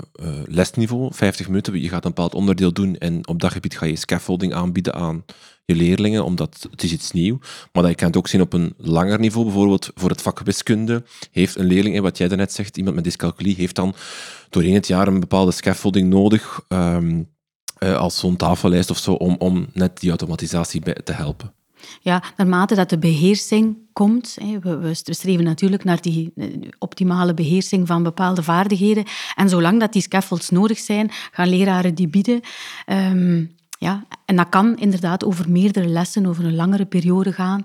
lesniveau, 0.45 1.14
50 1.14 1.49
minuten, 1.49 1.80
je 1.80 1.88
gaat 1.88 2.04
een 2.04 2.11
bepaald 2.14 2.35
onderdeel 2.35 2.73
doen 2.73 2.97
en 2.97 3.28
op 3.28 3.40
dat 3.40 3.52
gebied 3.52 3.78
ga 3.78 3.87
je 3.87 3.97
scaffolding 3.97 4.54
aanbieden 4.54 4.95
aan 4.95 5.25
je 5.64 5.75
leerlingen, 5.75 6.25
omdat 6.25 6.66
het 6.71 6.83
is 6.83 6.92
iets 6.92 7.12
nieuw. 7.12 7.38
Maar 7.73 7.83
dat 7.83 7.90
je 7.90 7.97
kan 7.97 8.06
het 8.06 8.16
ook 8.16 8.28
zien 8.28 8.40
op 8.40 8.52
een 8.52 8.75
langer 8.76 9.18
niveau, 9.18 9.47
bijvoorbeeld 9.47 9.90
voor 9.95 10.11
het 10.11 10.23
vak 10.23 10.40
wiskunde, 10.40 11.04
heeft 11.30 11.59
een 11.59 11.66
leerling, 11.66 11.97
en 11.97 12.02
wat 12.02 12.18
jij 12.18 12.28
daarnet 12.28 12.52
zegt, 12.52 12.76
iemand 12.76 12.95
met 12.95 13.04
dyscalculie, 13.04 13.54
heeft 13.54 13.75
dan 13.75 13.95
doorheen 14.50 14.75
het 14.75 14.87
jaar 14.87 15.09
een 15.09 15.21
bepaalde 15.21 15.52
scaffolding 15.52 16.09
nodig... 16.09 16.61
Um, 16.68 17.35
uh, 17.78 17.97
als 17.97 18.18
zo'n 18.18 18.37
tafellijst 18.37 18.90
of 18.90 18.99
zo, 18.99 19.12
om, 19.12 19.37
om 19.38 19.66
net 19.73 20.00
die 20.00 20.09
automatisatie 20.09 21.02
te 21.02 21.12
helpen. 21.12 21.52
Ja, 22.00 22.23
naarmate 22.37 22.75
dat 22.75 22.90
de 22.90 22.99
beheersing 22.99 23.76
komt, 23.92 24.37
we, 24.61 24.76
we 24.78 24.95
streven 24.95 25.45
natuurlijk 25.45 25.85
naar 25.85 26.00
die 26.00 26.33
eh, 26.37 26.47
optimale 26.78 27.35
beheersing 27.35 27.87
van 27.87 28.02
bepaalde 28.02 28.42
vaardigheden. 28.42 29.04
En 29.35 29.49
zolang 29.49 29.80
dat 29.80 29.92
die 29.92 30.02
scaffolds 30.02 30.50
nodig 30.50 30.78
zijn, 30.78 31.11
gaan 31.30 31.49
leraren 31.49 31.95
die 31.95 32.09
bieden. 32.09 32.40
Ehm, 32.85 33.45
ja, 33.78 34.04
en 34.25 34.37
dat 34.37 34.49
kan 34.49 34.78
inderdaad 34.78 35.25
over 35.25 35.50
meerdere 35.50 35.88
lessen, 35.88 36.26
over 36.26 36.45
een 36.45 36.54
langere 36.54 36.87
periode 36.87 37.33
gaan. 37.33 37.62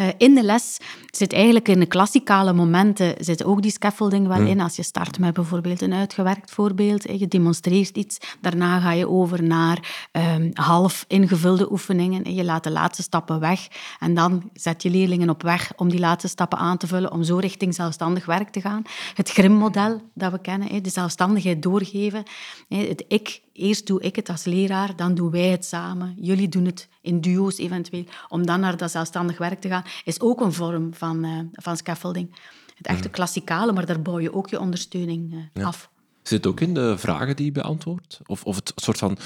Uh, 0.00 0.08
in 0.18 0.34
de 0.34 0.42
les 0.42 0.78
zit 1.10 1.32
eigenlijk 1.32 1.68
in 1.68 1.80
de 1.80 1.86
klassikale 1.86 2.52
momenten 2.52 3.14
zit 3.18 3.44
ook 3.44 3.62
die 3.62 3.70
scaffolding 3.70 4.26
wel 4.26 4.36
hmm. 4.36 4.46
in. 4.46 4.60
Als 4.60 4.76
je 4.76 4.82
start 4.82 5.18
met 5.18 5.34
bijvoorbeeld 5.34 5.80
een 5.80 5.94
uitgewerkt 5.94 6.50
voorbeeld, 6.50 7.18
je 7.18 7.28
demonstreert 7.28 7.96
iets, 7.96 8.18
daarna 8.40 8.80
ga 8.80 8.92
je 8.92 9.08
over 9.08 9.42
naar 9.42 10.08
um, 10.12 10.50
half 10.54 11.04
ingevulde 11.08 11.72
oefeningen. 11.72 12.34
Je 12.34 12.44
laat 12.44 12.64
de 12.64 12.70
laatste 12.70 13.02
stappen 13.02 13.40
weg 13.40 13.68
en 13.98 14.14
dan 14.14 14.50
zet 14.54 14.82
je 14.82 14.90
leerlingen 14.90 15.30
op 15.30 15.42
weg 15.42 15.72
om 15.76 15.88
die 15.88 16.00
laatste 16.00 16.28
stappen 16.28 16.58
aan 16.58 16.76
te 16.76 16.86
vullen, 16.86 17.12
om 17.12 17.22
zo 17.22 17.36
richting 17.36 17.74
zelfstandig 17.74 18.26
werk 18.26 18.48
te 18.48 18.60
gaan. 18.60 18.82
Het 19.14 19.30
GRIM-model 19.30 20.00
dat 20.14 20.32
we 20.32 20.40
kennen, 20.40 20.82
de 20.82 20.90
zelfstandigheid 20.90 21.62
doorgeven. 21.62 22.22
Het 22.68 23.04
ik, 23.08 23.40
eerst 23.52 23.86
doe 23.86 24.00
ik 24.00 24.16
het 24.16 24.28
als 24.28 24.44
leraar, 24.44 24.96
dan 24.96 25.14
doen 25.14 25.30
wij 25.30 25.48
het 25.48 25.64
samen. 25.64 26.14
Jullie 26.20 26.48
doen 26.48 26.64
het 26.64 26.88
in 27.00 27.20
duo's 27.20 27.58
eventueel, 27.58 28.04
om 28.28 28.46
dan 28.46 28.60
naar 28.60 28.76
dat 28.76 28.90
zelfstandig 28.90 29.38
werk 29.38 29.60
te 29.60 29.68
gaan, 29.68 29.84
is 30.04 30.20
ook 30.20 30.40
een 30.40 30.52
vorm 30.52 30.94
van, 30.94 31.24
uh, 31.24 31.40
van 31.52 31.76
scaffolding. 31.76 32.34
Het 32.76 32.86
echte 32.86 33.08
mm. 33.08 33.14
klassikale, 33.14 33.72
maar 33.72 33.86
daar 33.86 34.02
bouw 34.02 34.18
je 34.18 34.34
ook 34.34 34.48
je 34.48 34.60
ondersteuning 34.60 35.48
uh, 35.54 35.66
af. 35.66 35.90
Zit 36.22 36.46
ook 36.46 36.60
in 36.60 36.74
de 36.74 36.98
vragen 36.98 37.36
die 37.36 37.44
je 37.44 37.52
beantwoordt? 37.52 38.20
Of, 38.26 38.44
of 38.44 38.56
het 38.56 38.72
soort 38.76 38.98
van 38.98 39.18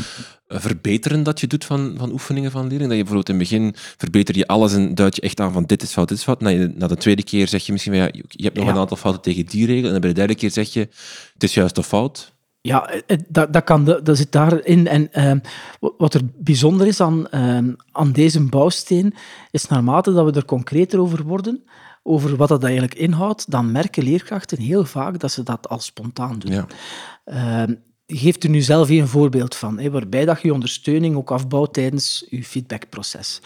eh, 0.47 0.61
verbeteren 0.61 1.23
dat 1.23 1.40
je 1.40 1.47
doet 1.47 1.64
van, 1.64 1.95
van 1.99 2.12
oefeningen 2.12 2.50
van 2.50 2.66
leerling? 2.66 2.88
Dat 2.88 2.99
je 2.99 3.04
bijvoorbeeld 3.04 3.28
in 3.28 3.38
het 3.38 3.49
begin 3.49 3.75
verbeter 3.97 4.37
je 4.37 4.47
alles 4.47 4.73
en 4.73 4.95
duid 4.95 5.16
je 5.16 5.23
echt 5.23 5.40
aan 5.40 5.52
van 5.52 5.64
dit 5.64 5.83
is 5.83 5.93
fout, 5.93 6.09
dit 6.09 6.19
is 6.19 6.25
fout. 6.25 6.40
Na, 6.40 6.50
na 6.50 6.87
de 6.87 6.97
tweede 6.97 7.23
keer 7.23 7.49
zeg 7.49 7.66
je 7.66 7.73
misschien 7.73 7.95
ja, 7.95 8.09
je 8.12 8.45
hebt 8.45 8.57
nog 8.57 8.69
een 8.69 8.76
aantal 8.76 8.97
fouten 8.97 9.23
tegen 9.23 9.47
die 9.47 9.66
regel. 9.66 9.85
En 9.85 9.90
dan 9.90 10.00
bij 10.00 10.11
de 10.11 10.16
derde 10.16 10.35
keer 10.35 10.50
zeg 10.50 10.73
je 10.73 10.81
het 11.33 11.43
is 11.43 11.54
juist 11.54 11.78
of 11.78 11.87
fout. 11.87 12.34
Ja, 12.66 12.90
dat, 13.28 13.52
dat, 13.52 13.64
kan, 13.64 13.85
dat 13.85 14.16
zit 14.16 14.33
daarin. 14.33 14.87
En 14.87 15.09
uh, 15.12 15.33
wat 15.99 16.14
er 16.14 16.21
bijzonder 16.37 16.87
is 16.87 17.00
aan, 17.00 17.26
uh, 17.30 17.59
aan 17.92 18.12
deze 18.12 18.40
bouwsteen, 18.40 19.14
is 19.50 19.68
naarmate 19.68 20.12
dat 20.12 20.25
we 20.25 20.33
er 20.33 20.44
concreter 20.44 21.00
over 21.00 21.23
worden, 21.23 21.64
over 22.02 22.37
wat 22.37 22.49
dat 22.49 22.62
eigenlijk 22.62 22.94
inhoudt, 22.94 23.50
dan 23.50 23.73
merken 23.73 24.02
leerkrachten 24.02 24.61
heel 24.61 24.85
vaak 24.85 25.18
dat 25.18 25.33
ze 25.33 25.42
dat 25.42 25.68
al 25.68 25.80
spontaan 25.80 26.38
doen. 26.38 26.52
Ja. 26.52 26.66
Uh, 27.68 27.76
geeft 28.06 28.44
u 28.44 28.49
nu 28.49 28.61
zelf 28.61 28.88
een 28.88 29.09
voorbeeld 29.09 29.54
van, 29.54 29.78
hè, 29.78 29.90
waarbij 29.90 30.25
dat 30.25 30.42
je 30.42 30.52
ondersteuning 30.52 31.16
ook 31.16 31.30
afbouwt 31.30 31.73
tijdens 31.73 32.26
je 32.30 32.44
feedbackproces. 32.44 33.40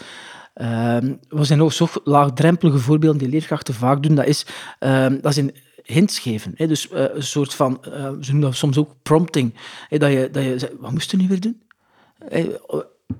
Uh, 0.55 0.97
we 1.29 1.43
zijn 1.43 1.61
ook 1.61 1.73
zo 1.73 1.87
laagdrempelige 2.03 2.77
voorbeelden 2.77 3.19
die 3.19 3.29
leerkrachten 3.29 3.73
vaak 3.73 4.03
doen. 4.03 4.15
Dat 4.15 4.25
is, 4.25 4.45
dat 5.21 5.25
is 5.25 5.37
in 5.37 5.55
hints 5.89 6.19
geven. 6.19 6.51
Hè? 6.55 6.67
Dus 6.67 6.91
uh, 6.91 7.05
een 7.13 7.23
soort 7.23 7.53
van, 7.53 7.81
uh, 7.87 7.93
ze 7.93 8.31
noemen 8.31 8.49
dat 8.49 8.55
soms 8.55 8.77
ook 8.77 8.95
prompting. 9.03 9.53
Hè? 9.87 9.97
Dat, 9.97 10.11
je, 10.11 10.29
dat 10.31 10.43
je 10.43 10.59
zegt, 10.59 10.73
wat 10.79 10.91
moest 10.91 11.11
je 11.11 11.17
nu 11.17 11.27
weer 11.27 11.39
doen? 11.39 11.61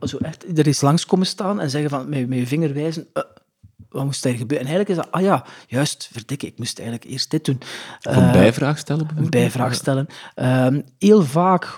Zo 0.01 0.17
echt, 0.17 0.57
er 0.57 0.67
is 0.67 0.81
langs 0.81 1.05
komen 1.05 1.25
staan 1.25 1.59
en 1.59 1.69
zeggen 1.69 1.89
van, 1.89 2.09
met, 2.09 2.27
met 2.27 2.37
je 2.37 2.47
vinger 2.47 2.73
wijzen, 2.73 3.07
uh, 3.13 3.23
wat 3.89 4.05
moest 4.05 4.25
er 4.25 4.31
gebeuren? 4.31 4.67
En 4.67 4.73
eigenlijk 4.73 4.89
is 4.89 5.05
dat, 5.05 5.11
ah 5.11 5.21
ja, 5.21 5.45
juist, 5.67 6.09
verdikke, 6.11 6.45
ik 6.45 6.57
moest 6.57 6.79
eigenlijk 6.79 7.11
eerst 7.11 7.31
dit 7.31 7.45
doen. 7.45 7.59
een 8.01 8.31
bijvraag 8.31 8.77
stellen 8.77 9.07
Een 9.15 9.29
bijvraag 9.29 9.73
stellen. 9.73 10.07
Uh, 10.35 10.67
heel 10.97 11.23
vaak, 11.23 11.77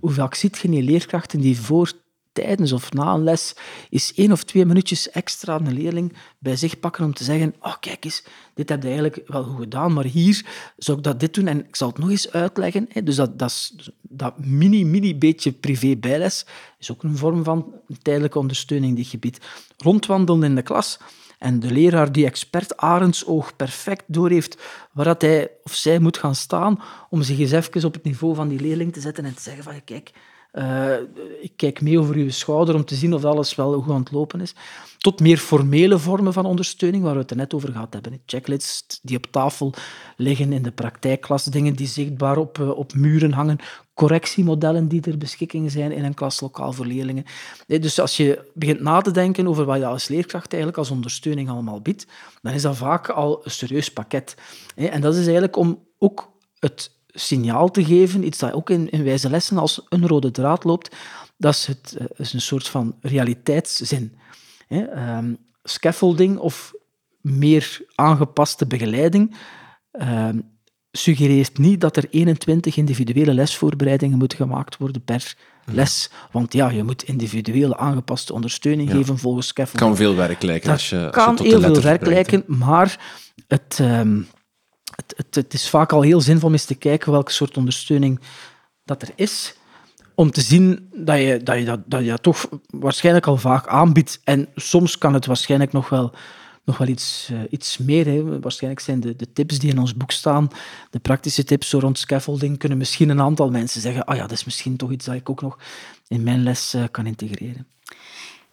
hoe 0.00 0.10
vaak 0.10 0.34
ziet 0.34 0.58
je 0.58 0.68
die 0.68 0.82
leerkrachten 0.82 1.40
die 1.40 1.60
voor 1.60 1.92
tijdens 2.32 2.72
of 2.72 2.92
na 2.92 3.14
een 3.14 3.24
les 3.24 3.54
is 3.88 4.14
één 4.14 4.32
of 4.32 4.44
twee 4.44 4.66
minuutjes 4.66 5.10
extra 5.10 5.54
een 5.54 5.72
leerling 5.72 6.12
bij 6.38 6.56
zich 6.56 6.80
pakken 6.80 7.04
om 7.04 7.14
te 7.14 7.24
zeggen, 7.24 7.54
oh 7.60 7.74
kijk 7.80 8.04
eens, 8.04 8.24
dit 8.54 8.68
heb 8.68 8.80
je 8.82 8.88
eigenlijk 8.88 9.22
wel 9.26 9.42
goed 9.42 9.60
gedaan, 9.60 9.92
maar 9.92 10.04
hier 10.04 10.46
zou 10.76 10.98
ik 10.98 11.04
dat 11.04 11.20
dit 11.20 11.34
doen 11.34 11.46
en 11.46 11.66
ik 11.66 11.76
zal 11.76 11.88
het 11.88 11.98
nog 11.98 12.10
eens 12.10 12.32
uitleggen. 12.32 12.88
Dus 13.04 13.16
dat, 13.16 13.38
dat, 13.38 13.72
dat 14.02 14.38
mini, 14.38 14.84
mini 14.84 15.18
beetje 15.18 15.52
privé 15.52 15.96
bijles 15.96 16.46
is 16.78 16.90
ook 16.90 17.02
een 17.02 17.16
vorm 17.16 17.44
van 17.44 17.74
tijdelijke 18.02 18.38
ondersteuning 18.38 18.96
die 18.96 19.08
je 19.10 19.18
biedt. 19.18 19.46
Rondwandelen 19.76 20.42
in 20.42 20.54
de 20.54 20.62
klas 20.62 20.98
en 21.40 21.60
de 21.60 21.70
leraar 21.70 22.12
die 22.12 22.26
expert 22.26 22.76
Arendsoog 22.76 23.56
perfect 23.56 24.04
doorheeft 24.06 24.56
waar 24.92 25.04
dat 25.04 25.22
hij 25.22 25.50
of 25.62 25.74
zij 25.74 25.98
moet 25.98 26.18
gaan 26.18 26.34
staan 26.34 26.82
om 27.10 27.22
zich 27.22 27.38
eens 27.38 27.50
even 27.50 27.84
op 27.84 27.94
het 27.94 28.04
niveau 28.04 28.34
van 28.34 28.48
die 28.48 28.60
leerling 28.60 28.92
te 28.92 29.00
zetten 29.00 29.24
en 29.24 29.34
te 29.34 29.42
zeggen 29.42 29.62
van, 29.62 29.84
kijk, 29.84 30.10
uh, 30.52 30.92
ik 31.40 31.52
kijk 31.56 31.80
mee 31.80 31.98
over 31.98 32.14
uw 32.14 32.30
schouder 32.30 32.74
om 32.74 32.84
te 32.84 32.94
zien 32.94 33.14
of 33.14 33.24
alles 33.24 33.54
wel 33.54 33.80
goed 33.80 33.92
aan 33.92 34.00
het 34.00 34.10
lopen 34.10 34.40
is. 34.40 34.54
Tot 34.98 35.20
meer 35.20 35.36
formele 35.36 35.98
vormen 35.98 36.32
van 36.32 36.46
ondersteuning, 36.46 37.02
waar 37.02 37.14
we 37.14 37.20
het 37.20 37.30
er 37.30 37.36
net 37.36 37.54
over 37.54 37.72
gehad 37.72 37.92
hebben. 37.92 38.22
Checklists 38.26 39.00
die 39.02 39.16
op 39.16 39.26
tafel 39.30 39.74
liggen 40.16 40.52
in 40.52 40.62
de 40.62 40.70
praktijkklas, 40.70 41.44
dingen 41.44 41.74
die 41.74 41.86
zichtbaar 41.86 42.36
op, 42.36 42.58
uh, 42.58 42.70
op 42.70 42.94
muren 42.94 43.32
hangen, 43.32 43.58
correctiemodellen 43.94 44.88
die 44.88 45.00
ter 45.00 45.18
beschikking 45.18 45.70
zijn 45.70 45.92
in 45.92 46.04
een 46.04 46.14
klaslokaal 46.14 46.72
voor 46.72 46.86
leerlingen. 46.86 47.24
Dus 47.66 48.00
als 48.00 48.16
je 48.16 48.50
begint 48.54 48.80
na 48.80 49.00
te 49.00 49.10
denken 49.10 49.46
over 49.46 49.64
wat 49.64 49.78
je 49.78 49.86
als 49.86 50.08
leerkracht 50.08 50.52
eigenlijk 50.52 50.78
als 50.78 50.90
ondersteuning 50.90 51.50
allemaal 51.50 51.80
biedt, 51.80 52.06
dan 52.42 52.52
is 52.52 52.62
dat 52.62 52.76
vaak 52.76 53.08
al 53.08 53.40
een 53.44 53.50
serieus 53.50 53.92
pakket. 53.92 54.34
En 54.74 55.00
dat 55.00 55.14
is 55.14 55.22
eigenlijk 55.22 55.56
om 55.56 55.86
ook 55.98 56.32
het 56.58 56.98
signaal 57.14 57.70
te 57.70 57.84
geven, 57.84 58.26
iets 58.26 58.38
dat 58.38 58.52
ook 58.52 58.70
in, 58.70 58.90
in 58.90 59.04
wijze 59.04 59.30
lessen 59.30 59.58
als 59.58 59.86
een 59.88 60.06
rode 60.06 60.30
draad 60.30 60.64
loopt, 60.64 60.96
dat 61.36 61.54
is, 61.54 61.66
het, 61.66 61.96
eh, 61.98 62.06
is 62.16 62.32
een 62.32 62.40
soort 62.40 62.68
van 62.68 62.94
realiteitszin. 63.00 64.12
Um, 64.68 65.38
scaffolding 65.62 66.38
of 66.38 66.72
meer 67.20 67.80
aangepaste 67.94 68.66
begeleiding 68.66 69.36
um, 69.92 70.50
suggereert 70.92 71.58
niet 71.58 71.80
dat 71.80 71.96
er 71.96 72.04
21 72.10 72.76
individuele 72.76 73.34
lesvoorbereidingen 73.34 74.18
moeten 74.18 74.38
gemaakt 74.38 74.76
worden 74.76 75.02
per 75.04 75.36
les. 75.64 76.10
Want 76.30 76.52
ja, 76.52 76.70
je 76.70 76.82
moet 76.82 77.02
individuele 77.02 77.76
aangepaste 77.76 78.32
ondersteuning 78.32 78.90
geven 78.90 79.18
volgens 79.18 79.46
scaffolding. 79.46 79.90
kan 79.90 79.96
veel 79.96 80.16
werk 80.16 80.42
lijken. 80.42 80.70
als 80.70 80.90
je, 80.90 81.08
kan 81.10 81.38
heel 81.42 81.60
veel 81.60 81.80
werk 81.80 82.06
lijken, 82.06 82.44
maar 82.46 82.98
het... 83.48 83.78
Um, 83.80 84.28
het, 85.16 85.34
het, 85.34 85.54
is 85.54 85.68
vaak 85.68 85.92
al 85.92 86.02
heel 86.02 86.20
zinvol 86.20 86.48
om 86.48 86.52
eens 86.52 86.64
te 86.64 86.74
kijken 86.74 87.12
welke 87.12 87.32
soort 87.32 87.56
ondersteuning 87.56 88.20
dat 88.84 89.02
er 89.02 89.10
is, 89.14 89.54
om 90.14 90.30
te 90.30 90.40
zien 90.40 90.88
dat 90.94 91.18
je 91.18 91.40
dat, 91.42 91.58
je 91.58 91.64
dat, 91.64 91.80
dat, 91.86 92.04
je 92.04 92.18
toch 92.18 92.48
waarschijnlijk 92.66 93.26
al 93.26 93.36
vaak 93.36 93.66
aanbiedt. 93.66 94.20
En 94.24 94.48
soms 94.54 94.98
kan 94.98 95.14
het 95.14 95.26
waarschijnlijk 95.26 95.72
nog 95.72 95.88
wel, 95.88 96.12
nog 96.64 96.78
wel 96.78 96.88
iets, 96.88 97.28
uh, 97.32 97.40
iets 97.50 97.78
meer. 97.78 98.06
Hè. 98.06 98.40
Waarschijnlijk 98.40 98.82
zijn 98.82 99.00
de, 99.00 99.16
de 99.16 99.32
tips 99.32 99.58
die 99.58 99.70
in 99.70 99.78
ons 99.78 99.94
boek 99.94 100.10
staan, 100.10 100.48
de 100.90 100.98
praktische 100.98 101.44
tips 101.44 101.72
rond 101.72 101.98
scaffolding, 101.98 102.58
kunnen 102.58 102.78
misschien 102.78 103.08
een 103.08 103.20
aantal 103.20 103.50
mensen 103.50 103.80
zeggen, 103.80 104.04
ah 104.04 104.16
ja, 104.16 104.22
dat 104.22 104.30
is 104.30 104.44
misschien 104.44 104.76
toch 104.76 104.90
iets 104.90 105.04
dat 105.04 105.14
ik 105.14 105.30
ook 105.30 105.42
nog 105.42 105.58
in 106.08 106.22
mijn 106.22 106.42
les 106.42 106.74
uh, 106.74 106.84
kan 106.90 107.06
integreren. 107.06 107.66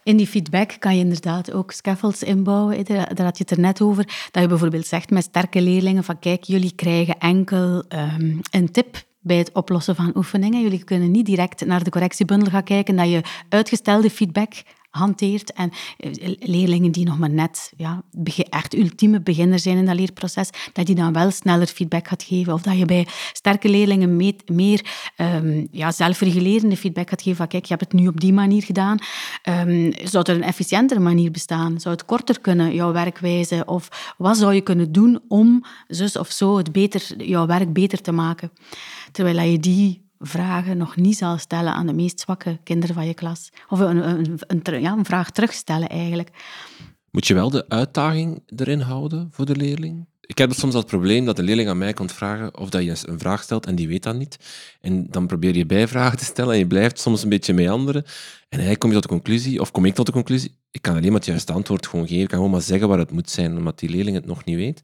In 0.07 0.17
die 0.17 0.27
feedback 0.27 0.75
kan 0.79 0.95
je 0.95 1.03
inderdaad 1.03 1.51
ook 1.51 1.71
scaffolds 1.71 2.23
inbouwen. 2.23 2.85
Daar 2.85 3.23
had 3.23 3.37
je 3.37 3.43
het 3.43 3.51
er 3.51 3.59
net 3.59 3.81
over. 3.81 4.05
Dat 4.31 4.41
je 4.41 4.47
bijvoorbeeld 4.47 4.87
zegt 4.87 5.09
met 5.09 5.23
sterke 5.23 5.61
leerlingen 5.61 6.03
van 6.03 6.19
kijk, 6.19 6.43
jullie 6.43 6.75
krijgen 6.75 7.17
enkel 7.19 7.83
um, 7.89 8.39
een 8.51 8.71
tip 8.71 9.05
bij 9.19 9.37
het 9.37 9.51
oplossen 9.51 9.95
van 9.95 10.11
oefeningen. 10.15 10.61
Jullie 10.61 10.83
kunnen 10.83 11.11
niet 11.11 11.25
direct 11.25 11.65
naar 11.65 11.83
de 11.83 11.89
correctiebundel 11.89 12.51
gaan 12.51 12.63
kijken, 12.63 12.95
dat 12.95 13.09
je 13.09 13.21
uitgestelde 13.49 14.09
feedback 14.09 14.53
hanteert. 14.89 15.53
En 15.53 15.71
eh, 15.97 16.33
leerlingen 16.39 16.91
die 16.91 17.05
nog 17.05 17.17
maar 17.17 17.29
net 17.29 17.73
ja, 17.77 18.03
echt 18.49 18.75
ultieme 18.75 19.21
beginner 19.21 19.59
zijn 19.59 19.77
in 19.77 19.85
dat 19.85 19.95
leerproces, 19.95 20.49
dat 20.73 20.85
die 20.85 20.95
dan 20.95 21.13
wel 21.13 21.31
sneller 21.31 21.67
feedback 21.67 22.07
gaat 22.07 22.23
geven. 22.23 22.53
Of 22.53 22.61
dat 22.61 22.77
je 22.77 22.85
bij 22.85 23.07
sterke 23.31 23.69
leerlingen 23.69 24.15
meer 24.45 24.85
um, 25.17 25.67
ja, 25.71 25.91
zelfregulerende 25.91 26.77
feedback 26.77 27.09
gaat 27.09 27.21
geven. 27.21 27.37
Van, 27.37 27.47
kijk, 27.47 27.65
je 27.65 27.73
hebt 27.73 27.91
het 27.91 28.01
nu 28.01 28.07
op 28.07 28.19
die 28.19 28.33
manier 28.33 28.63
gedaan. 28.63 28.97
Um, 29.49 29.93
zou 30.03 30.23
er 30.27 30.35
een 30.35 30.43
efficiëntere 30.43 30.99
manier 30.99 31.31
bestaan? 31.31 31.79
Zou 31.79 31.95
het 31.95 32.05
korter 32.05 32.39
kunnen, 32.39 32.73
jouw 32.73 32.91
werkwijze? 32.91 33.63
Of 33.65 34.13
wat 34.17 34.37
zou 34.37 34.53
je 34.53 34.61
kunnen 34.61 34.91
doen 34.91 35.19
om 35.27 35.63
zus 35.87 36.17
of 36.17 36.31
zo 36.31 36.57
het 36.57 36.71
beter, 36.71 37.23
jouw 37.23 37.45
werk 37.45 37.73
beter 37.73 38.01
te 38.01 38.11
maken? 38.11 38.51
Terwijl 39.11 39.49
je 39.49 39.59
die 39.59 40.06
vragen 40.19 40.77
nog 40.77 40.95
niet 40.95 41.17
zal 41.17 41.37
stellen 41.37 41.73
aan 41.73 41.87
de 41.87 41.93
meest 41.93 42.19
zwakke 42.19 42.59
kinderen 42.63 42.95
van 42.95 43.07
je 43.07 43.13
klas. 43.13 43.49
Of 43.69 43.79
een, 43.79 44.81
ja, 44.81 44.91
een 44.91 45.05
vraag 45.05 45.31
terugstellen 45.31 45.89
eigenlijk. 45.89 46.29
Moet 47.11 47.27
je 47.27 47.33
wel 47.33 47.49
de 47.49 47.69
uitdaging 47.69 48.43
erin 48.55 48.79
houden 48.79 49.27
voor 49.31 49.45
de 49.45 49.55
leerling? 49.55 50.05
Ik 50.21 50.37
heb 50.37 50.53
soms 50.53 50.73
het 50.73 50.85
probleem 50.85 51.25
dat 51.25 51.35
de 51.35 51.43
leerling 51.43 51.69
aan 51.69 51.77
mij 51.77 51.93
komt 51.93 52.11
vragen 52.11 52.57
of 52.57 52.69
dat 52.69 52.83
je 52.83 52.95
een 53.05 53.19
vraag 53.19 53.43
stelt 53.43 53.65
en 53.65 53.75
die 53.75 53.87
weet 53.87 54.03
dat 54.03 54.15
niet. 54.15 54.37
En 54.81 55.07
dan 55.09 55.27
probeer 55.27 55.55
je 55.55 55.65
bijvragen 55.65 56.17
te 56.17 56.25
stellen 56.25 56.53
en 56.53 56.59
je 56.59 56.67
blijft 56.67 56.99
soms 56.99 57.23
een 57.23 57.29
beetje 57.29 57.53
meanderen. 57.53 58.05
En 58.49 58.59
hij 58.59 58.75
kom 58.75 58.89
je 58.89 58.95
tot 58.95 59.03
de 59.03 59.09
conclusie, 59.09 59.61
of 59.61 59.71
kom 59.71 59.85
ik 59.85 59.95
tot 59.95 60.05
de 60.05 60.11
conclusie, 60.11 60.57
ik 60.71 60.81
kan 60.81 60.95
alleen 60.95 61.07
maar 61.07 61.19
het 61.19 61.25
juiste 61.25 61.53
antwoord 61.53 61.87
gewoon 61.87 62.07
geven. 62.07 62.21
Ik 62.21 62.27
kan 62.27 62.37
gewoon 62.37 62.51
maar 62.51 62.61
zeggen 62.61 62.87
waar 62.87 62.99
het 62.99 63.11
moet 63.11 63.29
zijn, 63.29 63.57
omdat 63.57 63.79
die 63.79 63.89
leerling 63.89 64.15
het 64.15 64.25
nog 64.25 64.45
niet 64.45 64.55
weet. 64.55 64.81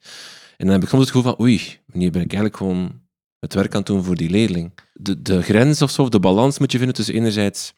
En 0.58 0.66
dan 0.66 0.76
heb 0.76 0.84
ik 0.84 0.90
soms 0.90 1.02
het 1.02 1.12
gevoel 1.12 1.32
van, 1.32 1.46
oei, 1.46 1.62
nu 1.86 2.10
ben 2.10 2.22
ik 2.22 2.34
eigenlijk 2.34 2.58
gewoon 2.58 3.02
het 3.44 3.54
werk 3.54 3.76
aan 3.76 3.82
doen 3.84 4.04
voor 4.04 4.16
die 4.16 4.30
leerling. 4.30 4.72
De, 4.94 5.22
de 5.22 5.42
grens 5.42 5.82
of 5.82 5.92
zo, 5.92 6.02
of 6.02 6.10
de 6.10 6.20
balans 6.20 6.60
moet 6.60 6.72
je 6.72 6.78
vinden 6.78 6.96
tussen 6.96 7.14
enerzijds 7.16 7.74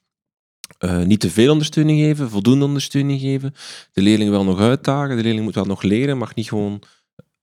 eh, 0.77 0.97
niet 1.01 1.19
te 1.19 1.29
veel 1.29 1.51
ondersteuning 1.51 1.99
geven, 1.99 2.29
voldoende 2.29 2.65
ondersteuning 2.65 3.19
geven. 3.21 3.53
De 3.91 4.01
leerling 4.01 4.29
wel 4.29 4.43
nog 4.43 4.59
uitdagen, 4.59 5.15
de 5.15 5.21
leerling 5.23 5.43
moet 5.43 5.55
wel 5.55 5.65
nog 5.65 5.81
leren, 5.81 6.17
mag 6.17 6.35
niet 6.35 6.47
gewoon 6.47 6.81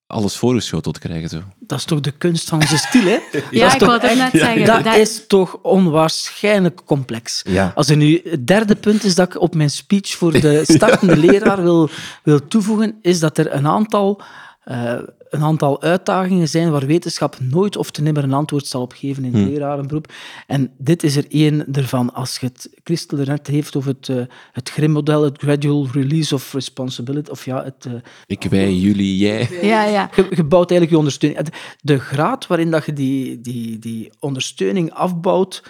alles 0.07 0.37
voorgeschoteld 0.37 0.99
krijgen. 0.99 1.29
Zo. 1.29 1.43
Dat 1.61 1.79
is 1.79 1.85
toch 1.85 2.01
de 2.01 2.11
kunst 2.11 2.49
van 2.49 2.63
zijn 2.63 2.79
stil, 2.79 3.03
hè? 3.05 3.19
Ja, 3.51 3.75
ik 3.75 3.81
wou 3.81 4.01
het 4.01 4.17
net 4.19 4.31
zeggen. 4.43 4.65
Dat 4.65 4.85
Dat- 4.85 4.97
is 4.97 5.27
toch 5.27 5.59
onwaarschijnlijk 5.63 6.81
complex. 6.85 7.43
Ja. 7.49 7.73
Als 7.75 7.89
er 7.89 7.97
nu 7.97 8.21
het 8.25 8.47
derde 8.47 8.77
punt 8.77 9.05
is 9.05 9.15
dat 9.15 9.35
ik 9.35 9.41
op 9.41 9.55
mijn 9.55 9.71
speech 9.71 10.11
voor 10.11 10.33
de 10.33 10.61
startende 10.67 11.17
leraar 11.27 11.63
wil, 11.63 11.91
wil 12.23 12.49
toevoegen, 12.49 12.99
is 13.03 13.21
dat 13.21 13.39
er 13.39 13.53
een 13.55 13.67
aantal, 13.67 14.23
eh, 14.65 14.99
een 15.31 15.43
aantal 15.43 15.83
uitdagingen 15.83 16.49
zijn 16.49 16.71
waar 16.71 16.87
wetenschap 16.87 17.37
nooit 17.41 17.77
of 17.77 17.91
te 17.91 18.03
nimmer 18.03 18.25
een 18.25 18.33
antwoord 18.33 18.67
zal 18.67 18.83
op 18.83 18.93
geven 18.93 19.25
in 19.25 19.35
het 19.35 19.49
lerarenberoep. 19.49 20.13
En 20.47 20.73
dit 20.79 21.03
is 21.03 21.17
er 21.17 21.25
één 21.29 21.73
ervan. 21.73 22.13
Als 22.15 22.39
je 22.39 22.47
het, 22.47 22.71
Christel 22.85 23.19
er 23.19 23.27
net 23.27 23.47
heeft 23.47 23.77
over 23.77 23.91
het, 23.99 24.09
eh, 24.09 24.23
het 24.53 24.71
GRIM-model, 24.71 25.23
het 25.23 25.39
Gradual 25.39 25.89
Release 25.93 26.35
of 26.35 26.53
Responsibility, 26.53 27.31
of 27.31 27.45
ja, 27.45 27.65
het... 27.65 27.87
eh, 27.87 27.93
Ik, 28.27 28.43
wij, 28.51 28.75
jullie, 28.75 29.17
jij. 29.17 29.49
Ja, 29.63 29.85
ja. 29.85 30.11
je, 30.17 30.27
je 30.31 30.45
bouwt 30.45 30.71
eigenlijk 30.71 30.91
je 30.91 30.97
ondersteuning. 30.99 31.45
De, 31.45 31.53
de 31.81 31.99
graad 31.99 32.47
waarin 32.47 32.71
dat 32.71 32.85
je 32.87 32.93
die, 32.93 33.41
die, 33.41 33.79
die 33.79 34.13
ondersteuning 34.19 34.93
afbouwt, 34.93 35.63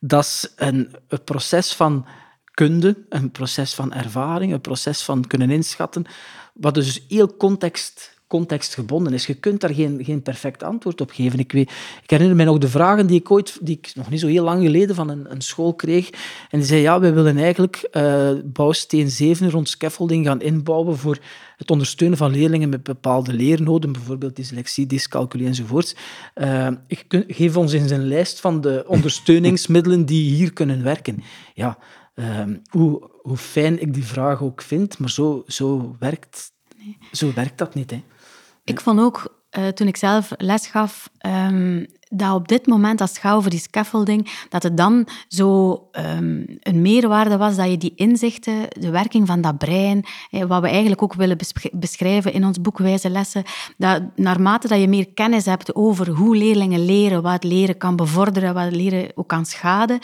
dat 0.00 0.24
is 0.24 0.52
een, 0.56 0.94
een 1.08 1.24
proces 1.24 1.72
van 1.72 2.06
kunde, 2.54 3.04
een 3.08 3.30
proces 3.30 3.74
van 3.74 3.92
ervaring, 3.92 4.52
een 4.52 4.60
proces 4.60 5.02
van 5.02 5.26
kunnen 5.26 5.50
inschatten, 5.50 6.04
wat 6.54 6.74
dus 6.74 7.04
heel 7.08 7.36
context, 7.36 8.19
contextgebonden 8.30 9.12
is. 9.12 9.26
Je 9.26 9.34
kunt 9.34 9.60
daar 9.60 9.74
geen, 9.74 10.04
geen 10.04 10.22
perfect 10.22 10.62
antwoord 10.62 11.00
op 11.00 11.10
geven. 11.10 11.38
Ik, 11.38 11.52
weet, 11.52 11.70
ik 12.02 12.10
herinner 12.10 12.36
me 12.36 12.44
nog 12.44 12.58
de 12.58 12.68
vragen 12.68 13.06
die 13.06 13.18
ik 13.20 13.30
ooit, 13.30 13.58
die 13.62 13.76
ik 13.76 13.92
nog 13.94 14.10
niet 14.10 14.20
zo 14.20 14.26
heel 14.26 14.44
lang 14.44 14.62
geleden 14.62 14.94
van 14.94 15.08
een, 15.08 15.30
een 15.32 15.40
school 15.40 15.74
kreeg. 15.74 16.10
En 16.50 16.58
die 16.58 16.66
zei, 16.68 16.80
ja, 16.80 17.00
wij 17.00 17.14
willen 17.14 17.36
eigenlijk 17.38 17.76
eh, 17.90 18.30
bouwsteen 18.44 19.10
7 19.10 19.50
rond 19.50 19.68
scaffolding 19.68 20.26
gaan 20.26 20.40
inbouwen 20.40 20.96
voor 20.98 21.18
het 21.56 21.70
ondersteunen 21.70 22.18
van 22.18 22.30
leerlingen 22.30 22.68
met 22.68 22.82
bepaalde 22.82 23.32
leernoden, 23.32 23.92
bijvoorbeeld 23.92 24.36
dyslexie, 24.36 24.86
dyscalculie 24.86 25.46
enzovoorts. 25.46 25.94
Eh, 26.34 26.68
ik 26.86 27.04
kun- 27.08 27.24
geef 27.28 27.56
ons 27.56 27.72
eens 27.72 27.90
een 27.90 28.06
lijst 28.08 28.40
van 28.40 28.60
de 28.60 28.84
ondersteuningsmiddelen 28.96 30.06
die 30.06 30.34
hier 30.34 30.52
kunnen 30.52 30.82
werken. 30.82 31.22
Ja, 31.54 31.78
eh, 32.14 32.40
hoe, 32.70 33.10
hoe 33.22 33.36
fijn 33.36 33.80
ik 33.82 33.94
die 33.94 34.04
vraag 34.04 34.42
ook 34.42 34.62
vind, 34.62 34.98
maar 34.98 35.10
zo, 35.10 35.42
zo, 35.46 35.96
werkt, 35.98 36.52
zo 37.12 37.32
werkt 37.34 37.58
dat 37.58 37.74
niet. 37.74 37.90
Hè. 37.90 38.02
Ik 38.64 38.80
vond 38.80 39.00
ook, 39.00 39.44
eh, 39.50 39.68
toen 39.68 39.86
ik 39.86 39.96
zelf 39.96 40.32
les 40.36 40.66
gaf, 40.66 41.10
ehm, 41.18 41.84
dat 42.10 42.34
op 42.34 42.48
dit 42.48 42.66
moment, 42.66 43.00
als 43.00 43.10
het 43.10 43.18
gaat 43.18 43.36
over 43.36 43.50
die 43.50 43.60
scaffolding, 43.60 44.30
dat 44.48 44.62
het 44.62 44.76
dan 44.76 45.06
zo 45.28 45.72
ehm, 45.92 46.42
een 46.60 46.82
meerwaarde 46.82 47.36
was 47.36 47.56
dat 47.56 47.70
je 47.70 47.76
die 47.76 47.92
inzichten, 47.96 48.54
de 48.68 48.90
werking 48.90 49.26
van 49.26 49.40
dat 49.40 49.58
brein, 49.58 50.04
eh, 50.30 50.44
wat 50.44 50.62
we 50.62 50.68
eigenlijk 50.68 51.02
ook 51.02 51.14
willen 51.14 51.36
besch- 51.36 51.70
beschrijven 51.72 52.32
in 52.32 52.44
ons 52.44 52.60
boek 52.60 52.78
Wijze 52.78 53.10
Lessen, 53.10 53.42
dat 53.76 54.02
naarmate 54.16 54.68
dat 54.68 54.80
je 54.80 54.88
meer 54.88 55.08
kennis 55.14 55.44
hebt 55.44 55.74
over 55.74 56.08
hoe 56.08 56.36
leerlingen 56.36 56.84
leren, 56.84 57.22
wat 57.22 57.44
leren 57.44 57.76
kan 57.76 57.96
bevorderen, 57.96 58.54
wat 58.54 58.72
leren 58.72 59.10
ook 59.14 59.28
kan 59.28 59.46
schaden, 59.46 59.98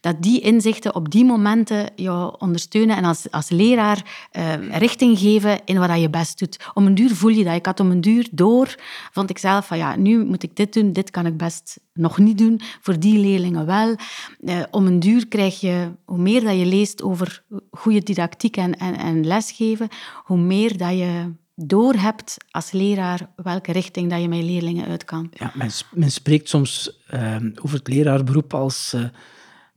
dat 0.00 0.22
die 0.22 0.40
inzichten 0.40 0.94
op 0.94 1.10
die 1.10 1.24
momenten 1.24 1.90
jou 1.96 2.34
ondersteunen 2.38 2.96
en 2.96 3.04
als, 3.04 3.30
als 3.30 3.50
leraar 3.50 4.28
ehm, 4.30 4.70
richting 4.70 5.18
geven 5.18 5.60
in 5.64 5.78
wat 5.78 6.00
je 6.00 6.10
best 6.10 6.38
doet. 6.38 6.70
Om 6.74 6.86
een 6.86 6.94
duur 6.94 7.14
voel 7.14 7.30
je 7.30 7.44
dat. 7.44 7.54
Ik 7.54 7.66
had 7.66 7.80
om 7.80 7.90
een 7.90 8.00
duur 8.00 8.28
door, 8.30 8.74
vond 9.12 9.30
ik 9.30 9.38
zelf 9.38 9.66
van 9.66 9.78
ja, 9.78 9.96
nu 9.96 10.24
moet 10.24 10.42
ik 10.42 10.56
dit 10.56 10.72
doen, 10.72 10.92
dit 10.92 11.10
kan 11.10 11.26
ik 11.26 11.36
best 11.36 11.51
nog 11.92 12.18
niet 12.18 12.38
doen, 12.38 12.60
voor 12.80 12.98
die 12.98 13.18
leerlingen 13.18 13.66
wel. 13.66 13.96
Eh, 14.40 14.62
om 14.70 14.86
een 14.86 15.00
duur 15.00 15.28
krijg 15.28 15.60
je, 15.60 15.92
hoe 16.04 16.18
meer 16.18 16.40
dat 16.40 16.58
je 16.58 16.66
leest 16.66 17.02
over 17.02 17.44
goede 17.70 18.02
didactiek 18.02 18.56
en, 18.56 18.78
en, 18.78 18.96
en 18.96 19.26
lesgeven, 19.26 19.88
hoe 20.24 20.38
meer 20.38 20.76
dat 20.76 20.90
je 20.90 21.32
doorhebt 21.54 22.36
als 22.50 22.70
leraar 22.70 23.30
welke 23.36 23.72
richting 23.72 24.10
dat 24.10 24.20
je 24.20 24.28
met 24.28 24.42
leerlingen 24.42 24.88
uit 24.88 25.04
kan. 25.04 25.30
Ja, 25.32 25.52
men, 25.54 25.70
men 25.94 26.10
spreekt 26.10 26.48
soms 26.48 27.02
eh, 27.06 27.36
over 27.62 27.78
het 27.78 27.88
leraarberoep 27.88 28.54
als... 28.54 28.92
eh, 28.92 29.02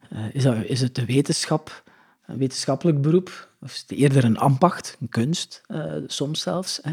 eh, 0.10 0.36
is, 0.36 0.46
is 0.46 0.82
het 0.82 0.96
de 0.96 1.06
wetenschap, 1.06 1.84
een 2.26 2.38
wetenschappelijk 2.38 3.02
beroep? 3.02 3.54
Of 3.62 3.74
is 3.74 3.80
het 3.88 3.92
eerder 3.92 4.24
een 4.24 4.38
ambacht, 4.38 4.98
een 5.00 5.10
kunst, 5.10 5.62
soms 6.08 6.42
zelfs? 6.42 6.80
Hè? 6.82 6.92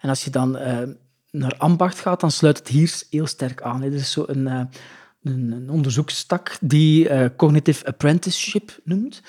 En 0.00 0.08
als 0.08 0.24
je 0.24 0.30
dan 0.30 0.56
eh, 0.56 0.88
naar 1.32 1.54
ambacht 1.58 2.00
gaat, 2.00 2.20
dan 2.20 2.30
sluit 2.30 2.58
het 2.58 2.68
hier 2.68 3.02
heel 3.10 3.26
sterk 3.26 3.62
aan. 3.62 3.82
Er 3.82 3.92
is 3.92 4.12
zo 4.12 4.24
een, 4.26 4.46
eh, 4.46 4.60
een, 5.22 5.52
een 5.52 5.70
onderzoekstak 5.70 6.56
die 6.60 7.08
eh, 7.08 7.28
Cognitive 7.36 7.86
Apprenticeship 7.86 8.78
noemt. 8.84 9.22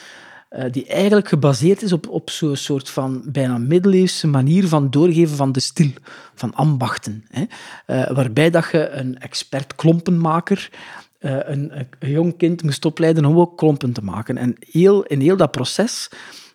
eh, 0.49 0.71
die 0.71 0.87
eigenlijk 0.87 1.27
gebaseerd 1.27 1.81
is 1.81 1.91
op, 1.91 2.07
op 2.07 2.29
zo'n 2.29 2.55
soort 2.55 2.89
van 2.89 3.21
bijna 3.25 3.57
middeleeuwse 3.57 4.27
manier 4.27 4.67
van 4.67 4.89
doorgeven 4.89 5.35
van 5.35 5.51
de 5.51 5.59
stil, 5.59 5.91
van 6.35 6.53
ambachten. 6.53 7.25
Hè. 7.29 7.45
Waarbij 8.13 8.49
dat 8.49 8.69
je 8.71 8.89
een 8.89 9.19
expert-klompenmaker, 9.19 10.69
eh, 11.23 11.37
een, 11.43 11.71
een 11.99 12.09
jong 12.09 12.37
kind 12.37 12.63
moest 12.63 12.85
opleiden 12.85 13.25
om 13.25 13.39
ook 13.39 13.57
klompen 13.57 13.93
te 13.93 14.03
maken. 14.03 14.37
En 14.37 14.55
heel, 14.71 15.03
in 15.03 15.19
heel 15.19 15.37
dat 15.37 15.51
proces 15.51 16.09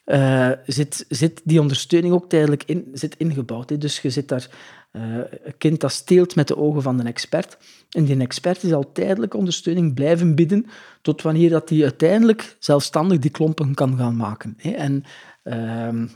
eh, 0.09 0.51
zit, 0.67 1.05
zit 1.09 1.41
die 1.45 1.61
ondersteuning 1.61 2.15
ook 2.15 2.29
tijdelijk 2.29 2.63
in, 2.67 2.89
zit 2.93 3.15
ingebouwd. 3.17 3.71
Hè. 3.71 3.79
Dus 3.79 4.01
je 4.01 4.11
zit 4.11 4.29
daar 4.29 4.49
eh, 4.91 5.03
een 5.45 5.59
kind 5.59 5.81
dat 5.81 5.93
steelt 5.93 6.35
met 6.35 6.49
de 6.49 6.57
ogen 6.57 6.83
van 6.83 7.01
een 7.01 7.07
expert. 7.07 7.59
En 7.91 8.05
die 8.05 8.21
expert 8.21 8.63
is 8.63 8.73
al 8.73 8.93
tijdelijk 8.93 9.35
ondersteuning 9.35 9.95
blijven 9.95 10.35
bieden 10.35 10.67
tot 11.03 11.23
wanneer 11.23 11.51
dat 11.51 11.69
hij 11.69 11.83
uiteindelijk 11.83 12.57
zelfstandig 12.59 13.19
die 13.19 13.31
klompen 13.31 13.75
kan 13.75 13.97
gaan 13.97 14.17
maken. 14.17 14.55
Hè. 14.57 14.71
En 14.71 15.05
ehm, 15.43 16.07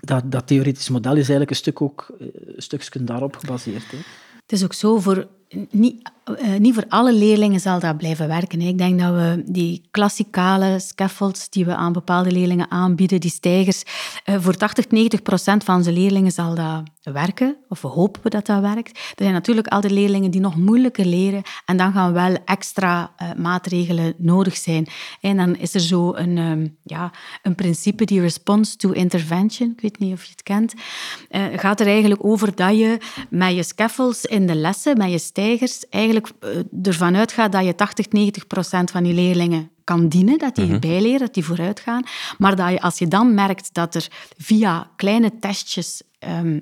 dat, 0.00 0.32
dat 0.32 0.46
theoretisch 0.46 0.88
model 0.88 1.12
is 1.12 1.16
eigenlijk 1.16 1.50
een 1.50 1.56
stuk 1.56 1.80
ook 1.80 2.14
eh, 2.18 2.26
een 2.32 2.62
stukje 2.62 3.04
daarop 3.04 3.36
gebaseerd. 3.36 3.90
Hè. 3.90 3.98
Het 4.42 4.52
is 4.52 4.64
ook 4.64 4.74
zo, 4.74 4.98
voor, 4.98 5.28
niet, 5.70 6.10
eh, 6.24 6.58
niet 6.58 6.74
voor 6.74 6.84
alle 6.88 7.12
leerlingen 7.12 7.60
zal 7.60 7.80
dat 7.80 7.96
blijven 7.96 8.28
werken. 8.28 8.60
Ik 8.60 8.78
denk 8.78 9.00
dat 9.00 9.12
we 9.12 9.42
die 9.46 9.82
klassikale 9.90 10.78
scaffolds 10.78 11.50
die 11.50 11.64
we 11.64 11.74
aan 11.74 11.92
bepaalde 11.92 12.30
leerlingen 12.30 12.70
aanbieden, 12.70 13.20
die 13.20 13.30
stijgers, 13.30 13.82
eh, 14.24 14.34
voor 14.38 14.56
80, 14.56 14.90
90 14.90 15.22
procent 15.22 15.64
van 15.64 15.76
onze 15.76 15.92
leerlingen 15.92 16.32
zal 16.32 16.54
dat 16.54 16.82
werken. 17.14 17.56
Of 17.68 17.82
we 17.82 17.88
hopen 17.88 18.30
dat 18.30 18.46
dat 18.46 18.60
werkt. 18.60 18.98
Er 18.98 19.14
zijn 19.16 19.32
natuurlijk 19.32 19.66
altijd 19.66 19.92
leerlingen 19.92 20.30
die 20.30 20.40
nog 20.40 20.56
moeilijker 20.56 21.06
leren 21.06 21.42
en 21.64 21.76
dan 21.76 21.92
gaan 21.92 22.12
wel 22.12 22.36
extra 22.44 23.12
eh, 23.16 23.28
maatregelen 23.36 24.14
nodig 24.18 24.56
zijn. 24.56 24.86
En 25.20 25.36
dan 25.36 25.56
is 25.56 25.74
er 25.74 25.80
zo 25.80 26.14
een, 26.14 26.38
ehm, 26.38 26.66
ja, 26.82 27.10
een 27.42 27.54
principe, 27.54 28.04
die 28.04 28.20
response 28.20 28.76
to 28.76 28.90
intervention, 28.90 29.70
ik 29.70 29.80
weet 29.80 29.98
niet 29.98 30.12
of 30.12 30.24
je 30.24 30.30
het 30.30 30.42
kent, 30.42 30.74
gaat 31.56 31.80
er 31.80 31.86
eigenlijk 31.86 32.24
over 32.24 32.54
dat 32.54 32.78
je 32.78 32.98
met 33.30 33.54
je 33.54 33.62
scaffolds 33.62 34.24
in 34.24 34.46
de 34.46 34.54
lessen, 34.54 34.96
met 34.96 35.10
je 35.10 35.18
stijgers, 35.18 35.40
eigenlijk 35.90 36.32
eh, 36.40 36.48
ervan 36.82 37.16
uitgaat 37.16 37.52
dat 37.52 37.64
je 37.64 37.74
80, 37.74 38.08
90 38.08 38.46
procent 38.46 38.90
van 38.90 39.04
je 39.04 39.14
leerlingen 39.14 39.70
kan 39.84 40.08
dienen, 40.08 40.38
dat 40.38 40.54
die 40.54 40.78
bijleren, 40.78 41.18
dat 41.18 41.34
die 41.34 41.44
vooruit 41.44 41.80
gaan. 41.80 42.02
Maar 42.38 42.56
dat 42.56 42.70
je, 42.70 42.80
als 42.80 42.98
je 42.98 43.08
dan 43.08 43.34
merkt 43.34 43.74
dat 43.74 43.94
er 43.94 44.08
via 44.36 44.90
kleine 44.96 45.38
testjes 45.38 46.02
ehm, 46.18 46.58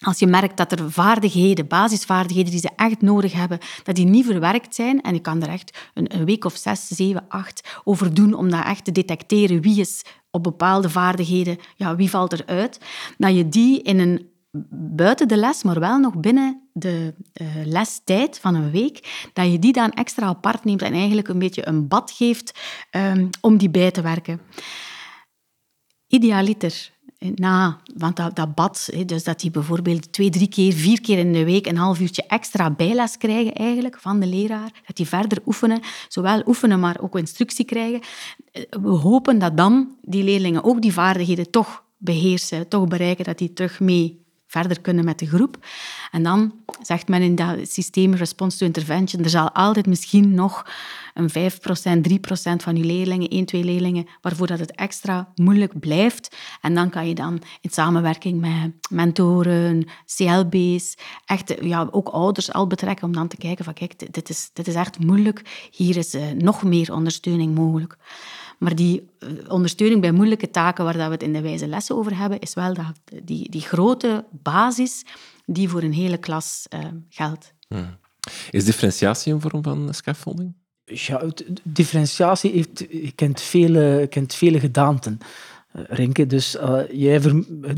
als 0.00 0.18
je 0.18 0.26
merkt 0.26 0.56
dat 0.56 0.72
er 0.72 0.92
vaardigheden, 0.92 1.66
basisvaardigheden 1.66 2.50
die 2.50 2.60
ze 2.60 2.70
echt 2.76 3.00
nodig 3.00 3.32
hebben, 3.32 3.58
dat 3.82 3.96
die 3.96 4.04
niet 4.04 4.24
verwerkt 4.24 4.74
zijn, 4.74 5.00
en 5.00 5.14
je 5.14 5.20
kan 5.20 5.42
er 5.42 5.48
echt 5.48 5.78
een, 5.94 6.14
een 6.14 6.24
week 6.24 6.44
of 6.44 6.56
zes, 6.56 6.88
zeven, 6.88 7.24
acht 7.28 7.80
over 7.84 8.14
doen 8.14 8.34
om 8.34 8.50
dat 8.50 8.64
echt 8.64 8.84
te 8.84 8.92
detecteren 8.92 9.60
wie 9.60 9.80
is 9.80 10.02
op 10.30 10.42
bepaalde 10.42 10.90
vaardigheden, 10.90 11.58
ja, 11.76 11.96
wie 11.96 12.10
valt 12.10 12.32
eruit, 12.32 12.80
dat 13.16 13.36
je 13.36 13.48
die 13.48 13.82
in 13.82 13.98
een 13.98 14.28
buiten 14.70 15.28
de 15.28 15.36
les, 15.36 15.62
maar 15.62 15.80
wel 15.80 15.98
nog 15.98 16.16
binnen 16.16 16.68
de 16.72 17.14
eh, 17.32 17.46
lestijd 17.64 18.38
van 18.38 18.54
een 18.54 18.70
week, 18.70 19.28
dat 19.32 19.52
je 19.52 19.58
die 19.58 19.72
dan 19.72 19.90
extra 19.90 20.26
apart 20.26 20.64
neemt 20.64 20.82
en 20.82 20.92
eigenlijk 20.92 21.28
een 21.28 21.38
beetje 21.38 21.68
een 21.68 21.88
bad 21.88 22.10
geeft 22.10 22.58
ehm, 22.90 23.28
om 23.40 23.56
die 23.56 23.70
bij 23.70 23.90
te 23.90 24.02
werken. 24.02 24.40
Idealiter. 26.06 26.96
Na, 27.34 27.80
want 27.94 28.16
dat, 28.16 28.36
dat 28.36 28.54
bad, 28.54 28.88
dus 29.06 29.24
dat 29.24 29.40
die 29.40 29.50
bijvoorbeeld 29.50 30.12
twee, 30.12 30.30
drie 30.30 30.48
keer, 30.48 30.72
vier 30.72 31.00
keer 31.00 31.18
in 31.18 31.32
de 31.32 31.44
week 31.44 31.66
een 31.66 31.76
half 31.76 32.00
uurtje 32.00 32.24
extra 32.26 32.70
bijles 32.70 33.16
krijgen 33.16 33.54
eigenlijk 33.54 33.98
van 34.00 34.20
de 34.20 34.26
leraar, 34.26 34.82
dat 34.86 34.96
die 34.96 35.08
verder 35.08 35.38
oefenen, 35.46 35.80
zowel 36.08 36.42
oefenen, 36.46 36.80
maar 36.80 37.00
ook 37.00 37.18
instructie 37.18 37.64
krijgen. 37.64 38.00
Eh, 38.52 38.62
We 38.80 38.88
hopen 38.88 39.38
dat 39.38 39.56
dan 39.56 39.96
die 40.02 40.24
leerlingen 40.24 40.64
ook 40.64 40.82
die 40.82 40.92
vaardigheden 40.92 41.50
toch 41.50 41.84
beheersen, 41.96 42.68
toch 42.68 42.88
bereiken, 42.88 43.24
dat 43.24 43.38
die 43.38 43.52
terug 43.52 43.80
mee 43.80 44.26
verder 44.48 44.80
kunnen 44.80 45.04
met 45.04 45.18
de 45.18 45.26
groep. 45.26 45.56
En 46.10 46.22
dan 46.22 46.52
zegt 46.82 47.08
men 47.08 47.22
in 47.22 47.34
dat 47.34 47.56
systeem 47.62 48.14
response 48.14 48.58
to 48.58 48.66
intervention, 48.66 49.22
er 49.22 49.30
zal 49.30 49.52
altijd 49.52 49.86
misschien 49.86 50.34
nog 50.34 50.66
een 51.14 51.30
5%, 51.30 51.32
3% 51.32 52.16
van 52.56 52.76
je 52.76 52.84
leerlingen, 52.84 53.28
1, 53.28 53.44
2 53.44 53.64
leerlingen, 53.64 54.06
waarvoor 54.20 54.46
dat 54.46 54.58
het 54.58 54.74
extra 54.74 55.32
moeilijk 55.34 55.80
blijft. 55.80 56.36
En 56.60 56.74
dan 56.74 56.90
kan 56.90 57.08
je 57.08 57.14
dan 57.14 57.42
in 57.60 57.70
samenwerking 57.70 58.40
met 58.40 58.72
mentoren, 58.90 59.86
CLB's, 60.16 60.96
echt, 61.26 61.54
ja, 61.60 61.88
ook 61.90 62.08
ouders 62.08 62.52
al 62.52 62.66
betrekken 62.66 63.06
om 63.06 63.12
dan 63.12 63.28
te 63.28 63.36
kijken 63.36 63.64
van 63.64 63.74
kijk, 63.74 64.12
dit 64.12 64.28
is, 64.28 64.50
dit 64.52 64.66
is 64.66 64.74
echt 64.74 64.98
moeilijk, 64.98 65.68
hier 65.70 65.96
is 65.96 66.14
eh, 66.14 66.30
nog 66.30 66.62
meer 66.62 66.92
ondersteuning 66.92 67.54
mogelijk. 67.54 67.96
Maar 68.58 68.74
die 68.74 69.08
eh, 69.18 69.28
ondersteuning 69.48 70.00
bij 70.00 70.12
moeilijke 70.12 70.50
taken, 70.50 70.84
waar 70.84 70.96
dat 70.96 71.06
we 71.06 71.12
het 71.12 71.22
in 71.22 71.32
de 71.32 71.40
wijze 71.40 71.66
lessen 71.66 71.96
over 71.96 72.16
hebben, 72.16 72.38
is 72.38 72.54
wel 72.54 72.74
dat, 72.74 73.22
die, 73.24 73.50
die 73.50 73.60
grote 73.60 74.24
basis 74.30 75.04
die 75.46 75.68
voor 75.68 75.82
een 75.82 75.92
hele 75.92 76.18
klas 76.18 76.66
uh, 76.74 76.80
geldt. 77.08 77.54
Hmm. 77.68 77.98
Is 78.50 78.64
differentiatie 78.64 79.32
een 79.32 79.40
vorm 79.40 79.62
van 79.62 79.94
scaffolding? 79.94 80.54
Ja, 80.84 81.22
differentiatie 81.62 82.52
heeft, 82.52 82.86
kent, 83.14 83.40
vele, 83.40 84.06
kent 84.10 84.34
vele 84.34 84.60
gedaanten. 84.60 85.18
Eh, 85.72 85.82
Renke, 85.88 86.26
dus 86.26 86.56
uh, 86.56 86.80
jij 86.90 87.20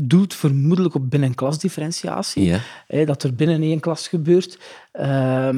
doelt 0.03 0.33
vermoedelijk 0.33 0.95
op 0.95 1.09
binnenklasdifferentiatie. 1.09 2.43
Ja. 2.87 3.05
dat 3.05 3.23
er 3.23 3.35
binnen 3.35 3.61
één 3.61 3.79
klas 3.79 4.07
gebeurt. 4.07 4.59
Uh, 4.93 5.49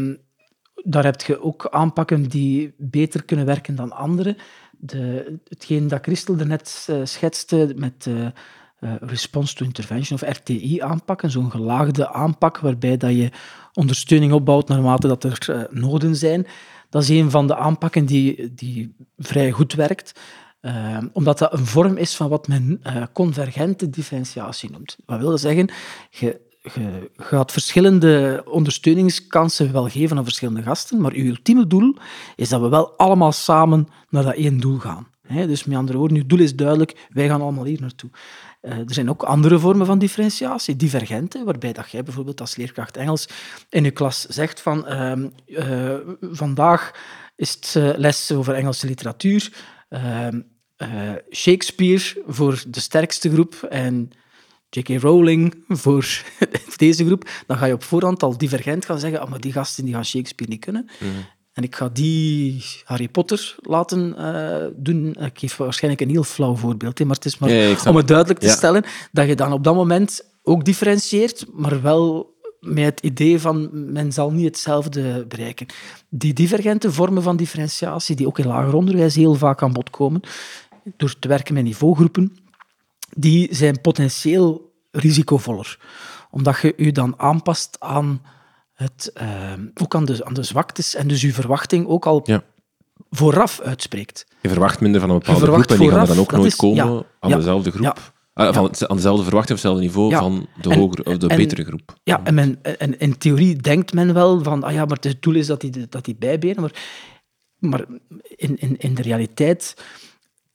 daar 0.83 1.03
heb 1.03 1.21
je 1.21 1.41
ook 1.41 1.67
aanpakken 1.69 2.23
die 2.23 2.73
beter 2.77 3.23
kunnen 3.23 3.45
werken 3.45 3.75
dan 3.75 3.91
andere. 3.91 4.35
De, 4.85 5.39
hetgeen 5.47 5.87
dat 5.87 6.03
Christel 6.03 6.37
er 6.37 6.47
net 6.47 6.87
uh, 6.89 6.97
schetste 7.03 7.73
met 7.75 8.05
uh, 8.09 8.27
response 8.99 9.55
to 9.55 9.65
intervention 9.65 10.19
of 10.21 10.29
RTI 10.29 10.81
aanpakken, 10.81 11.31
zo'n 11.31 11.51
gelaagde 11.51 12.13
aanpak 12.13 12.57
waarbij 12.59 12.97
dat 12.97 13.11
je 13.11 13.29
ondersteuning 13.73 14.33
opbouwt 14.33 14.67
naarmate 14.67 15.07
dat 15.07 15.23
er 15.23 15.67
noden 15.69 16.15
zijn. 16.15 16.47
Dat 16.89 17.03
is 17.03 17.09
een 17.09 17.31
van 17.31 17.47
de 17.47 17.55
aanpakken 17.55 18.05
die, 18.05 18.53
die 18.53 18.95
vrij 19.17 19.51
goed 19.51 19.73
werkt. 19.73 20.19
Omdat 21.13 21.37
dat 21.37 21.53
een 21.53 21.65
vorm 21.65 21.97
is 21.97 22.15
van 22.15 22.29
wat 22.29 22.47
men 22.47 22.81
convergente 23.13 23.89
differentiatie 23.89 24.71
noemt. 24.71 24.97
Wat 25.05 25.19
wil 25.19 25.37
zeggen? 25.37 25.69
Je, 26.09 26.39
je 26.63 27.11
gaat 27.15 27.51
verschillende 27.51 28.43
ondersteuningskansen 28.45 29.71
wel 29.71 29.89
geven 29.89 30.17
aan 30.17 30.23
verschillende 30.23 30.61
gasten, 30.61 31.01
maar 31.01 31.15
je 31.15 31.23
ultieme 31.23 31.67
doel 31.67 31.95
is 32.35 32.49
dat 32.49 32.61
we 32.61 32.69
wel 32.69 32.97
allemaal 32.97 33.31
samen 33.31 33.87
naar 34.09 34.23
dat 34.23 34.35
één 34.35 34.59
doel 34.59 34.77
gaan. 34.77 35.07
dus 35.27 35.63
met 35.63 35.77
andere 35.77 35.97
woorden, 35.97 36.17
je 36.17 36.25
doel 36.25 36.39
is 36.39 36.55
duidelijk, 36.55 37.07
wij 37.09 37.27
gaan 37.27 37.41
allemaal 37.41 37.65
hier 37.65 37.81
naartoe. 37.81 38.09
Uh, 38.61 38.77
er 38.77 38.93
zijn 38.93 39.09
ook 39.09 39.23
andere 39.23 39.59
vormen 39.59 39.85
van 39.85 39.99
differentiatie, 39.99 40.75
divergente, 40.75 41.43
waarbij 41.43 41.73
dat 41.73 41.91
jij 41.91 42.03
bijvoorbeeld 42.03 42.41
als 42.41 42.55
leerkracht 42.55 42.97
Engels 42.97 43.27
in 43.69 43.83
je 43.83 43.91
klas 43.91 44.25
zegt 44.25 44.61
van 44.61 44.85
uh, 44.87 45.13
uh, 45.45 45.95
vandaag 46.21 46.91
is 47.35 47.51
het 47.51 47.97
les 47.97 48.31
over 48.31 48.53
Engelse 48.53 48.87
literatuur, 48.87 49.53
ehm, 49.89 50.41
Shakespeare 51.31 52.21
voor 52.27 52.63
de 52.67 52.79
sterkste 52.79 53.29
groep 53.31 53.53
en 53.69 54.11
J.K. 54.75 55.01
Rowling 55.01 55.63
voor 55.67 56.23
deze 56.77 57.05
groep, 57.05 57.29
dan 57.47 57.57
ga 57.57 57.65
je 57.65 57.73
op 57.73 57.83
voorhand 57.83 58.23
al 58.23 58.37
divergent 58.37 58.85
gaan 58.85 58.99
zeggen, 58.99 59.21
oh, 59.21 59.29
maar 59.29 59.41
die 59.41 59.51
gasten 59.51 59.85
die 59.85 59.93
gaan 59.93 60.05
Shakespeare 60.05 60.51
niet 60.51 60.61
kunnen. 60.61 60.89
Mhm. 60.99 61.11
En 61.53 61.63
ik 61.63 61.75
ga 61.75 61.89
die 61.89 62.63
Harry 62.83 63.07
Potter 63.07 63.55
laten 63.61 64.15
uh, 64.17 64.65
doen. 64.75 65.15
Ik 65.19 65.39
geef 65.39 65.57
waarschijnlijk 65.57 66.03
een 66.03 66.09
heel 66.09 66.23
flauw 66.23 66.55
voorbeeld, 66.55 66.99
maar 66.99 67.15
het 67.15 67.25
is 67.25 67.37
maar 67.37 67.49
om 67.87 67.95
het 67.95 68.07
duidelijk 68.07 68.39
te 68.39 68.49
stellen 68.49 68.83
dat 69.11 69.27
je 69.27 69.35
dan 69.35 69.53
op 69.53 69.63
dat 69.63 69.75
moment 69.75 70.25
ook 70.43 70.65
differentieert, 70.65 71.45
maar 71.53 71.81
wel 71.81 72.33
met 72.59 72.85
het 72.85 72.99
idee 72.99 73.39
van 73.39 73.69
men 73.91 74.11
zal 74.11 74.31
niet 74.31 74.45
hetzelfde 74.45 75.25
bereiken. 75.27 75.65
Die 76.09 76.33
divergente 76.33 76.91
vormen 76.91 77.23
van 77.23 77.37
differentiatie, 77.37 78.15
die 78.15 78.27
ook 78.27 78.39
in 78.39 78.47
lager 78.47 78.73
onderwijs 78.73 79.15
heel 79.15 79.35
vaak 79.35 79.61
aan 79.61 79.73
bod 79.73 79.89
komen, 79.89 80.21
door 80.97 81.19
te 81.19 81.27
werken 81.27 81.53
met 81.53 81.63
niveaugroepen, 81.63 82.37
die 83.17 83.55
zijn 83.55 83.81
potentieel 83.81 84.71
risicovoller. 84.91 85.79
Omdat 86.31 86.59
je 86.61 86.73
je 86.77 86.91
dan 86.91 87.19
aanpast 87.19 87.75
aan 87.79 88.21
het, 88.73 89.11
uh, 89.21 89.53
ook 89.81 89.95
aan 89.95 90.05
de, 90.05 90.25
aan 90.25 90.33
de 90.33 90.43
zwaktes 90.43 90.95
en 90.95 91.07
dus 91.07 91.21
je 91.21 91.33
verwachting 91.33 91.87
ook 91.87 92.05
al 92.05 92.21
ja. 92.23 92.43
vooraf 93.09 93.59
uitspreekt. 93.59 94.25
Je 94.41 94.49
verwacht 94.49 94.79
minder 94.79 95.01
van 95.01 95.09
een 95.09 95.19
bepaalde 95.19 95.45
groep 95.45 95.65
en 95.65 95.77
die 95.77 95.89
gaan 95.89 95.99
er 95.99 96.07
dan 96.07 96.19
ook 96.19 96.31
nooit 96.31 96.55
komen 96.55 97.05
aan 97.19 97.31
dezelfde 97.31 97.71
groep. 97.71 98.11
Van, 98.33 98.73
aan 98.87 98.95
dezelfde 98.95 99.23
verwachting 99.23 99.57
of 99.57 99.63
hetzelfde 99.63 99.81
niveau 99.81 100.15
van 100.15 100.47
de, 100.61 100.75
hogere, 100.75 101.03
of 101.03 101.17
de 101.17 101.27
betere 101.27 101.63
groep. 101.63 101.95
Ja, 102.03 102.21
en, 102.23 102.33
men, 102.33 102.63
en 102.77 102.99
in 102.99 103.17
theorie 103.17 103.55
denkt 103.55 103.93
men 103.93 104.13
wel 104.13 104.43
van, 104.43 104.63
ah 104.63 104.73
ja, 104.73 104.85
maar 104.85 104.97
het 105.01 105.21
doel 105.21 105.35
is 105.35 105.47
dat 105.47 105.61
die, 105.61 105.87
dat 105.89 106.05
die 106.05 106.15
bijbenen, 106.19 106.61
maar, 106.61 106.71
maar 107.59 107.85
in, 108.35 108.57
in, 108.57 108.77
in 108.77 108.93
de 108.93 109.01
realiteit 109.01 109.75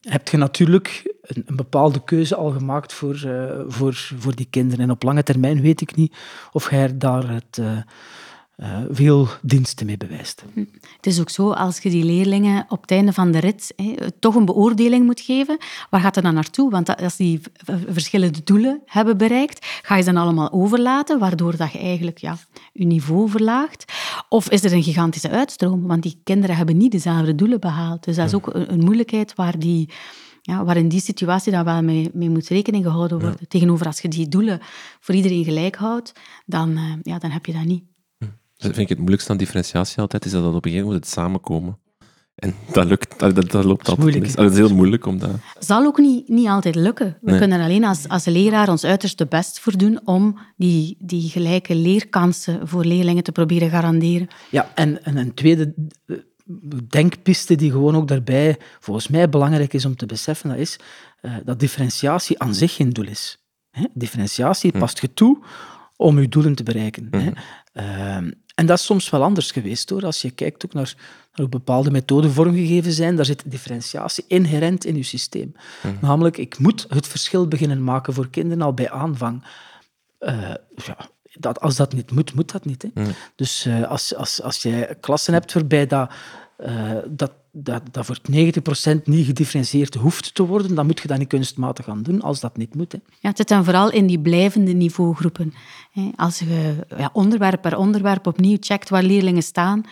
heb 0.00 0.28
je 0.28 0.36
natuurlijk 0.36 1.07
een, 1.28 1.42
een, 1.46 1.56
bepaalde 1.56 2.04
keuze 2.04 2.34
al 2.34 2.50
gemaakt 2.50 2.92
voor, 2.92 3.22
uh, 3.26 3.60
voor, 3.66 3.94
voor 4.18 4.34
die 4.34 4.46
kinderen. 4.50 4.84
En 4.84 4.90
op 4.90 5.02
lange 5.02 5.22
termijn 5.22 5.60
weet 5.60 5.80
ik 5.80 5.96
niet 5.96 6.16
of 6.52 6.68
hij 6.68 6.98
daar 6.98 7.28
het, 7.30 7.58
uh, 7.60 7.78
uh, 8.56 8.78
veel 8.90 9.28
diensten 9.42 9.86
mee 9.86 9.96
bewijst. 9.96 10.44
Hm. 10.52 10.64
Het 10.96 11.06
is 11.06 11.20
ook 11.20 11.30
zo, 11.30 11.52
als 11.52 11.78
je 11.78 11.90
die 11.90 12.04
leerlingen 12.04 12.66
op 12.68 12.80
het 12.80 12.90
einde 12.90 13.12
van 13.12 13.30
de 13.30 13.38
rit 13.38 13.74
toch 14.18 14.34
een 14.34 14.44
beoordeling 14.44 15.04
moet 15.04 15.20
geven, 15.20 15.58
waar 15.90 16.00
gaat 16.00 16.14
het 16.14 16.24
dan 16.24 16.34
naartoe? 16.34 16.70
Want 16.70 16.96
als 16.96 17.16
die 17.16 17.40
verschillende 17.88 18.42
doelen 18.44 18.82
hebben 18.84 19.16
bereikt, 19.16 19.66
ga 19.82 19.96
je 19.96 20.02
ze 20.02 20.12
dan 20.12 20.22
allemaal 20.22 20.52
overlaten, 20.52 21.18
waardoor 21.18 21.56
dat 21.56 21.72
je 21.72 21.78
eigenlijk 21.78 22.18
ja, 22.18 22.36
je 22.72 22.84
niveau 22.84 23.30
verlaagt. 23.30 23.92
Of 24.28 24.50
is 24.50 24.64
er 24.64 24.72
een 24.72 24.82
gigantische 24.82 25.30
uitstroom? 25.30 25.86
Want 25.86 26.02
die 26.02 26.20
kinderen 26.24 26.56
hebben 26.56 26.76
niet 26.76 26.92
dezelfde 26.92 27.34
doelen 27.34 27.60
behaald. 27.60 28.04
Dus 28.04 28.16
dat 28.16 28.26
is 28.26 28.34
ook 28.34 28.54
een, 28.54 28.72
een 28.72 28.84
moeilijkheid 28.84 29.34
waar 29.34 29.58
die 29.58 29.88
ja, 30.42 30.64
waar 30.64 30.76
in 30.76 30.88
die 30.88 31.00
situatie 31.00 31.52
dan 31.52 31.64
wel 31.64 31.82
mee, 31.82 32.10
mee 32.12 32.30
moet 32.30 32.48
rekening 32.48 32.84
gehouden 32.84 33.20
worden. 33.20 33.48
Tegenover 33.48 33.86
als 33.86 34.00
je 34.00 34.08
die 34.08 34.28
doelen 34.28 34.60
voor 35.00 35.14
iedereen 35.14 35.44
gelijk 35.44 35.76
houdt, 35.76 36.12
dan, 36.46 36.70
uh, 36.70 36.92
ja, 37.02 37.18
dan 37.18 37.30
heb 37.30 37.46
je 37.46 37.52
dat 37.52 37.64
niet. 37.64 37.84
Dat 38.18 38.74
vind 38.74 38.76
ik 38.76 38.88
het 38.88 38.98
moeilijkste 38.98 39.30
aan 39.30 39.36
differentiatie 39.38 39.98
altijd, 39.98 40.24
is 40.24 40.30
dat 40.30 40.42
dat 40.42 40.54
op 40.54 40.64
een 40.64 40.70
gegeven 40.70 40.86
moment 40.86 41.04
het 41.04 41.14
samenkomen. 41.14 41.78
En 42.34 42.54
dat, 42.72 42.86
lukt, 42.86 43.18
dat, 43.18 43.50
dat 43.50 43.64
loopt 43.64 43.88
altijd 43.88 44.20
niet. 44.20 44.36
Dat 44.36 44.50
is 44.50 44.56
heel 44.56 44.74
moeilijk 44.74 45.06
om 45.06 45.18
dat... 45.18 45.30
zal 45.58 45.84
ook 45.84 45.98
niet, 45.98 46.28
niet 46.28 46.48
altijd 46.48 46.74
lukken. 46.74 47.18
We 47.20 47.38
kunnen 47.38 47.60
alleen 47.60 47.84
als, 47.84 48.08
als 48.08 48.24
leraar 48.24 48.68
ons 48.68 48.84
uiterste 48.84 49.26
best 49.26 49.60
voor 49.60 49.76
doen 49.76 50.00
om 50.04 50.38
die, 50.56 50.96
die 51.00 51.28
gelijke 51.28 51.74
leerkansen 51.74 52.68
voor 52.68 52.84
leerlingen 52.84 53.22
te 53.22 53.32
proberen 53.32 53.70
garanderen. 53.70 54.28
Ja, 54.50 54.70
en, 54.74 55.04
en 55.04 55.16
een 55.16 55.34
tweede 55.34 55.74
denkpiste 56.88 57.54
die 57.54 57.70
gewoon 57.70 57.96
ook 57.96 58.08
daarbij 58.08 58.56
volgens 58.80 59.08
mij 59.08 59.28
belangrijk 59.28 59.72
is 59.72 59.84
om 59.84 59.96
te 59.96 60.06
beseffen, 60.06 60.50
dat 60.50 60.58
is 60.58 60.78
uh, 61.22 61.36
dat 61.44 61.60
differentiatie 61.60 62.38
aan 62.38 62.54
zich 62.54 62.74
geen 62.74 62.90
doel 62.90 63.06
is. 63.06 63.38
Hè? 63.70 63.84
Differentiatie 63.94 64.70
hm. 64.70 64.78
past 64.78 65.00
je 65.00 65.14
toe 65.14 65.38
om 65.96 66.20
je 66.20 66.28
doelen 66.28 66.54
te 66.54 66.62
bereiken. 66.62 67.08
Hè? 67.10 67.30
Uh, 67.72 68.30
en 68.54 68.66
dat 68.66 68.78
is 68.78 68.84
soms 68.84 69.10
wel 69.10 69.22
anders 69.22 69.50
geweest 69.50 69.90
hoor. 69.90 70.04
Als 70.04 70.22
je 70.22 70.30
kijkt 70.30 70.64
ook 70.64 70.72
naar, 70.72 70.94
naar 70.96 71.06
hoe 71.32 71.48
bepaalde 71.48 71.90
methoden 71.90 72.30
vormgegeven 72.30 72.92
zijn, 72.92 73.16
daar 73.16 73.24
zit 73.24 73.50
differentiatie 73.50 74.24
inherent 74.28 74.84
in 74.84 74.96
je 74.96 75.02
systeem. 75.02 75.52
Mhm. 75.82 75.94
Namelijk, 76.00 76.36
ik 76.36 76.58
moet 76.58 76.86
het 76.88 77.06
verschil 77.06 77.48
beginnen 77.48 77.84
maken 77.84 78.14
voor 78.14 78.28
kinderen 78.28 78.62
al 78.62 78.74
bij 78.74 78.90
aanvang. 78.90 79.44
Uh, 80.20 80.54
ja, 80.74 81.08
dat, 81.38 81.60
als 81.60 81.76
dat 81.76 81.92
niet 81.92 82.12
moet, 82.12 82.34
moet 82.34 82.52
dat 82.52 82.64
niet. 82.64 82.82
Hè. 82.82 83.02
Mhm. 83.02 83.10
Dus 83.34 83.66
uh, 83.66 83.90
als, 83.90 84.14
als, 84.14 84.42
als 84.42 84.62
je 84.62 84.96
klassen 85.00 85.32
hebt 85.32 85.52
waarbij 85.52 85.86
dat, 85.86 86.10
uh, 86.58 86.92
dat 87.06 87.32
dat, 87.52 87.82
dat 87.90 88.06
voor 88.06 88.18
90% 88.30 89.02
niet 89.04 89.26
gedifferentieerd 89.26 89.94
hoeft 89.94 90.34
te 90.34 90.46
worden, 90.46 90.74
dan 90.74 90.86
moet 90.86 91.00
je 91.00 91.08
dat 91.08 91.18
niet 91.18 91.28
kunstmatig 91.28 91.84
gaan 91.84 92.02
doen 92.02 92.22
als 92.22 92.40
dat 92.40 92.56
niet 92.56 92.74
moet. 92.74 92.92
Hè. 92.92 92.98
Ja, 93.20 93.28
het 93.28 93.36
zit 93.36 93.48
dan 93.48 93.64
vooral 93.64 93.90
in 93.90 94.06
die 94.06 94.20
blijvende 94.20 94.72
niveaugroepen. 94.72 95.54
Als 96.16 96.38
je 96.38 96.74
ja, 96.96 97.10
onderwerp 97.12 97.62
per 97.62 97.76
onderwerp 97.76 98.26
opnieuw 98.26 98.56
checkt 98.60 98.88
waar 98.88 99.02
leerlingen 99.02 99.42
staan 99.42 99.82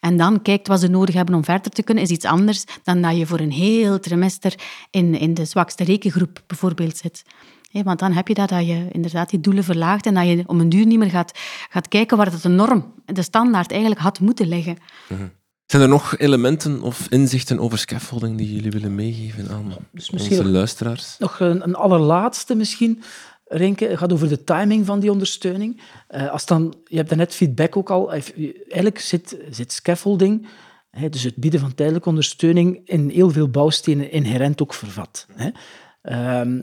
en 0.00 0.16
dan 0.16 0.42
kijkt 0.42 0.68
wat 0.68 0.80
ze 0.80 0.88
nodig 0.88 1.14
hebben 1.14 1.34
om 1.34 1.44
verder 1.44 1.70
te 1.70 1.82
kunnen, 1.82 2.04
is 2.04 2.10
iets 2.10 2.24
anders 2.24 2.64
dan 2.82 3.02
dat 3.02 3.16
je 3.16 3.26
voor 3.26 3.40
een 3.40 3.52
heel 3.52 4.00
trimester 4.00 4.54
in, 4.90 5.14
in 5.14 5.34
de 5.34 5.44
zwakste 5.44 5.84
rekengroep 5.84 6.42
bijvoorbeeld 6.46 6.96
zit. 6.96 7.24
Want 7.70 7.98
dan 7.98 8.12
heb 8.12 8.28
je 8.28 8.34
dat, 8.34 8.48
dat 8.48 8.66
je 8.66 8.88
inderdaad 8.92 9.30
die 9.30 9.40
doelen 9.40 9.64
verlaagt 9.64 10.06
en 10.06 10.14
dat 10.14 10.26
je 10.26 10.44
om 10.46 10.60
een 10.60 10.68
duur 10.68 10.86
niet 10.86 10.98
meer 10.98 11.10
gaat, 11.10 11.32
gaat 11.70 11.88
kijken 11.88 12.16
waar 12.16 12.30
het 12.32 12.42
de 12.42 12.48
norm, 12.48 12.92
de 13.04 13.22
standaard 13.22 13.70
eigenlijk 13.70 14.00
had 14.00 14.20
moeten 14.20 14.48
liggen. 14.48 14.76
Mhm. 15.08 15.28
Zijn 15.66 15.82
er 15.82 15.88
nog 15.88 16.18
elementen 16.18 16.82
of 16.82 17.06
inzichten 17.08 17.58
over 17.58 17.78
scaffolding 17.78 18.38
die 18.38 18.54
jullie 18.54 18.70
willen 18.70 18.94
meegeven 18.94 19.48
aan 19.50 19.74
dus 19.92 20.10
onze 20.10 20.44
luisteraars? 20.44 21.16
Nog 21.18 21.40
een, 21.40 21.62
een 21.62 21.74
allerlaatste 21.74 22.54
misschien. 22.54 23.02
Renke, 23.44 23.96
gaat 23.96 24.12
over 24.12 24.28
de 24.28 24.44
timing 24.44 24.86
van 24.86 25.00
die 25.00 25.10
ondersteuning. 25.10 25.80
Uh, 26.10 26.30
als 26.30 26.46
dan, 26.46 26.74
je 26.84 26.96
hebt 26.96 27.14
net 27.14 27.34
feedback 27.34 27.76
ook 27.76 27.90
al. 27.90 28.12
Eigenlijk 28.12 28.98
zit, 28.98 29.36
zit 29.50 29.72
scaffolding, 29.72 30.46
hè, 30.90 31.08
dus 31.08 31.22
het 31.22 31.36
bieden 31.36 31.60
van 31.60 31.74
tijdelijke 31.74 32.08
ondersteuning, 32.08 32.80
in 32.84 33.08
heel 33.08 33.30
veel 33.30 33.48
bouwstenen 33.48 34.10
inherent 34.10 34.62
ook 34.62 34.74
vervat. 34.74 35.26
Hè. 35.34 35.50
Uh, 36.06 36.60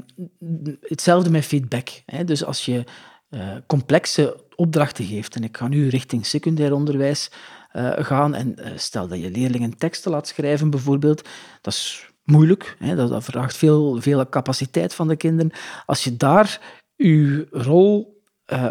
hetzelfde 0.82 1.30
met 1.30 1.46
feedback. 1.46 1.90
Hè. 2.06 2.24
Dus 2.24 2.46
als 2.46 2.66
je 2.66 2.84
uh, 3.30 3.56
complexe 3.68 4.44
opdrachten 4.56 5.06
geeft, 5.06 5.36
en 5.36 5.44
ik 5.44 5.58
ga 5.58 5.68
nu 5.68 5.88
richting 5.88 6.26
secundair 6.26 6.74
onderwijs, 6.74 7.32
uh, 7.74 7.92
gaan. 7.96 8.34
En 8.34 8.56
uh, 8.60 8.66
stel 8.76 9.08
dat 9.08 9.22
je 9.22 9.32
leerlingen 9.32 9.78
teksten 9.78 10.12
laat 10.12 10.28
schrijven, 10.28 10.70
bijvoorbeeld, 10.70 11.30
dat 11.62 11.74
is 11.74 12.10
moeilijk. 12.24 12.76
Hè? 12.80 12.96
Dat, 12.96 13.24
vraagt 13.24 13.58
veel, 13.58 14.02
veel 14.02 14.30
capaciteit 14.30 14.94
van 14.94 15.08
de 15.08 15.16
kinderen. 15.16 15.52
Als 15.86 16.04
je 16.04 16.18
daar 16.18 16.62
je 16.96 17.48
rol 17.52 18.22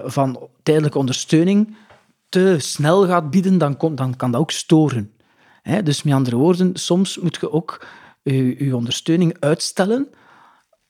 van 0.05 0.49
tijdelijke 0.63 0.99
ondersteuning 0.99 1.77
te 2.29 2.57
snel 2.59 3.07
gaat 3.07 3.31
bieden, 3.31 3.59
dan, 3.59 3.77
dan 3.95 4.17
kan 4.17 4.31
dat 4.31 4.41
ook 4.41 4.51
storen. 4.51 5.13
Hè? 5.63 5.83
Dus 5.83 6.03
met 6.03 6.15
andere 6.15 6.37
woorden, 6.37 6.77
soms 6.77 7.19
moet 7.19 7.39
je 7.41 7.53
ook 7.53 7.87
uw 8.23 8.77
ondersteuning 8.77 9.37
uitstellen 9.41 10.09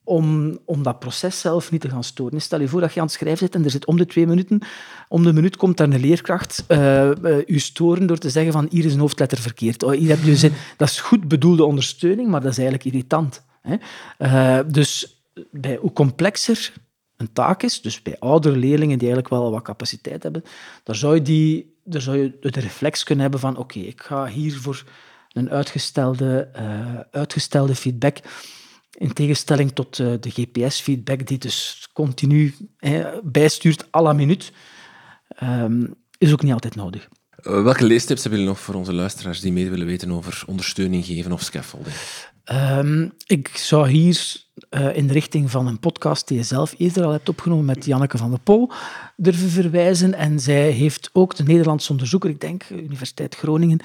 om, 0.05 0.59
om 0.65 0.83
dat 0.83 0.99
proces 0.99 1.41
zelf 1.41 1.71
niet 1.71 1.81
te 1.81 1.89
gaan 1.89 2.05
storen. 2.05 2.41
Stel 2.41 2.61
je 2.61 2.69
voor 2.69 2.81
dat 2.81 2.95
je 2.95 3.01
aan 3.01 3.07
het 3.07 3.15
schrijven 3.15 3.39
zit 3.39 3.55
en 3.55 3.65
er 3.65 3.71
zit 3.71 3.87
om 3.87 3.97
de 3.97 4.07
twee 4.07 4.27
minuten, 4.27 4.61
om 5.09 5.23
de 5.23 5.33
minuut 5.33 5.57
komt 5.57 5.77
daar 5.77 5.89
een 5.89 6.01
leerkracht 6.01 6.65
uh, 6.69 7.11
u 7.47 7.59
storen 7.59 8.07
door 8.07 8.19
te 8.19 8.31
zeggen 8.31 8.53
van 8.53 8.67
hier 8.71 8.85
is 8.85 8.95
een 8.95 9.01
hoofdletter 9.01 9.39
verkeerd. 9.39 9.83
Oh, 9.83 9.93
hier 9.93 10.09
heb 10.09 10.23
je 10.23 10.37
zin. 10.37 10.53
Dat 10.77 10.89
is 10.89 11.01
goed 11.01 11.29
bedoelde 11.29 11.65
ondersteuning, 11.65 12.29
maar 12.29 12.41
dat 12.41 12.51
is 12.51 12.59
eigenlijk 12.59 12.87
irritant. 12.87 13.45
Hè? 13.61 13.77
Uh, 14.19 14.73
dus 14.73 15.23
bij 15.51 15.77
hoe 15.77 15.93
complexer 15.93 16.73
een 17.17 17.33
taak 17.33 17.63
is, 17.63 17.81
dus 17.81 18.03
bij 18.03 18.19
oudere 18.19 18.57
leerlingen 18.57 18.99
die 18.99 19.09
eigenlijk 19.09 19.29
wel 19.29 19.51
wat 19.51 19.63
capaciteit 19.63 20.23
hebben, 20.23 20.45
daar 20.85 20.97
zou 20.97 21.15
je, 21.15 21.23
die, 21.23 21.77
daar 21.85 22.01
zou 22.01 22.17
je 22.17 22.37
de 22.41 22.61
reflex 22.61 23.03
kunnen 23.03 23.23
hebben 23.23 23.41
van 23.41 23.57
oké, 23.57 23.79
ik 23.79 24.03
ga 24.03 24.27
hier 24.27 24.59
voor 24.59 24.85
een 25.33 25.51
uitgestelde, 25.51 26.49
uitgestelde 27.11 27.75
feedback 27.75 28.19
in 28.99 29.13
tegenstelling 29.13 29.73
tot 29.73 29.99
uh, 29.99 30.15
de 30.21 30.31
GPS-feedback, 30.31 31.27
die 31.27 31.39
dus 31.39 31.89
continu 31.93 32.55
bijstuurt 33.23 33.87
à 33.95 34.03
la 34.03 34.13
minuut, 34.13 34.53
um, 35.43 35.95
is 36.19 36.33
ook 36.33 36.43
niet 36.43 36.53
altijd 36.53 36.75
nodig. 36.75 37.09
Uh, 37.43 37.63
welke 37.63 37.85
leestips 37.85 38.23
hebben 38.23 38.41
jullie 38.41 38.55
nog 38.55 38.65
voor 38.65 38.75
onze 38.75 38.93
luisteraars 38.93 39.41
die 39.41 39.53
meer 39.53 39.71
willen 39.71 39.87
weten 39.87 40.11
over 40.11 40.43
ondersteuning 40.47 41.05
geven 41.05 41.33
of 41.33 41.43
scaffolding? 41.43 41.95
Um, 42.53 43.13
ik 43.27 43.49
zou 43.49 43.89
hier 43.89 44.42
uh, 44.71 44.97
in 44.97 45.07
de 45.07 45.13
richting 45.13 45.51
van 45.51 45.67
een 45.67 45.79
podcast 45.79 46.29
die 46.29 46.37
je 46.37 46.43
zelf 46.43 46.75
eerder 46.79 47.05
al 47.05 47.11
hebt 47.11 47.29
opgenomen 47.29 47.65
met 47.65 47.85
Janneke 47.85 48.19
van 48.19 48.31
der 48.31 48.41
Pol 48.41 48.71
durven 49.17 49.49
verwijzen. 49.49 50.15
En 50.15 50.41
zij 50.41 50.71
heeft 50.71 51.11
ook 51.13 51.37
de 51.37 51.43
Nederlandse 51.43 51.91
onderzoeker, 51.91 52.31
ik 52.31 52.41
denk, 52.41 52.65
Universiteit 52.71 53.35
Groningen, 53.35 53.81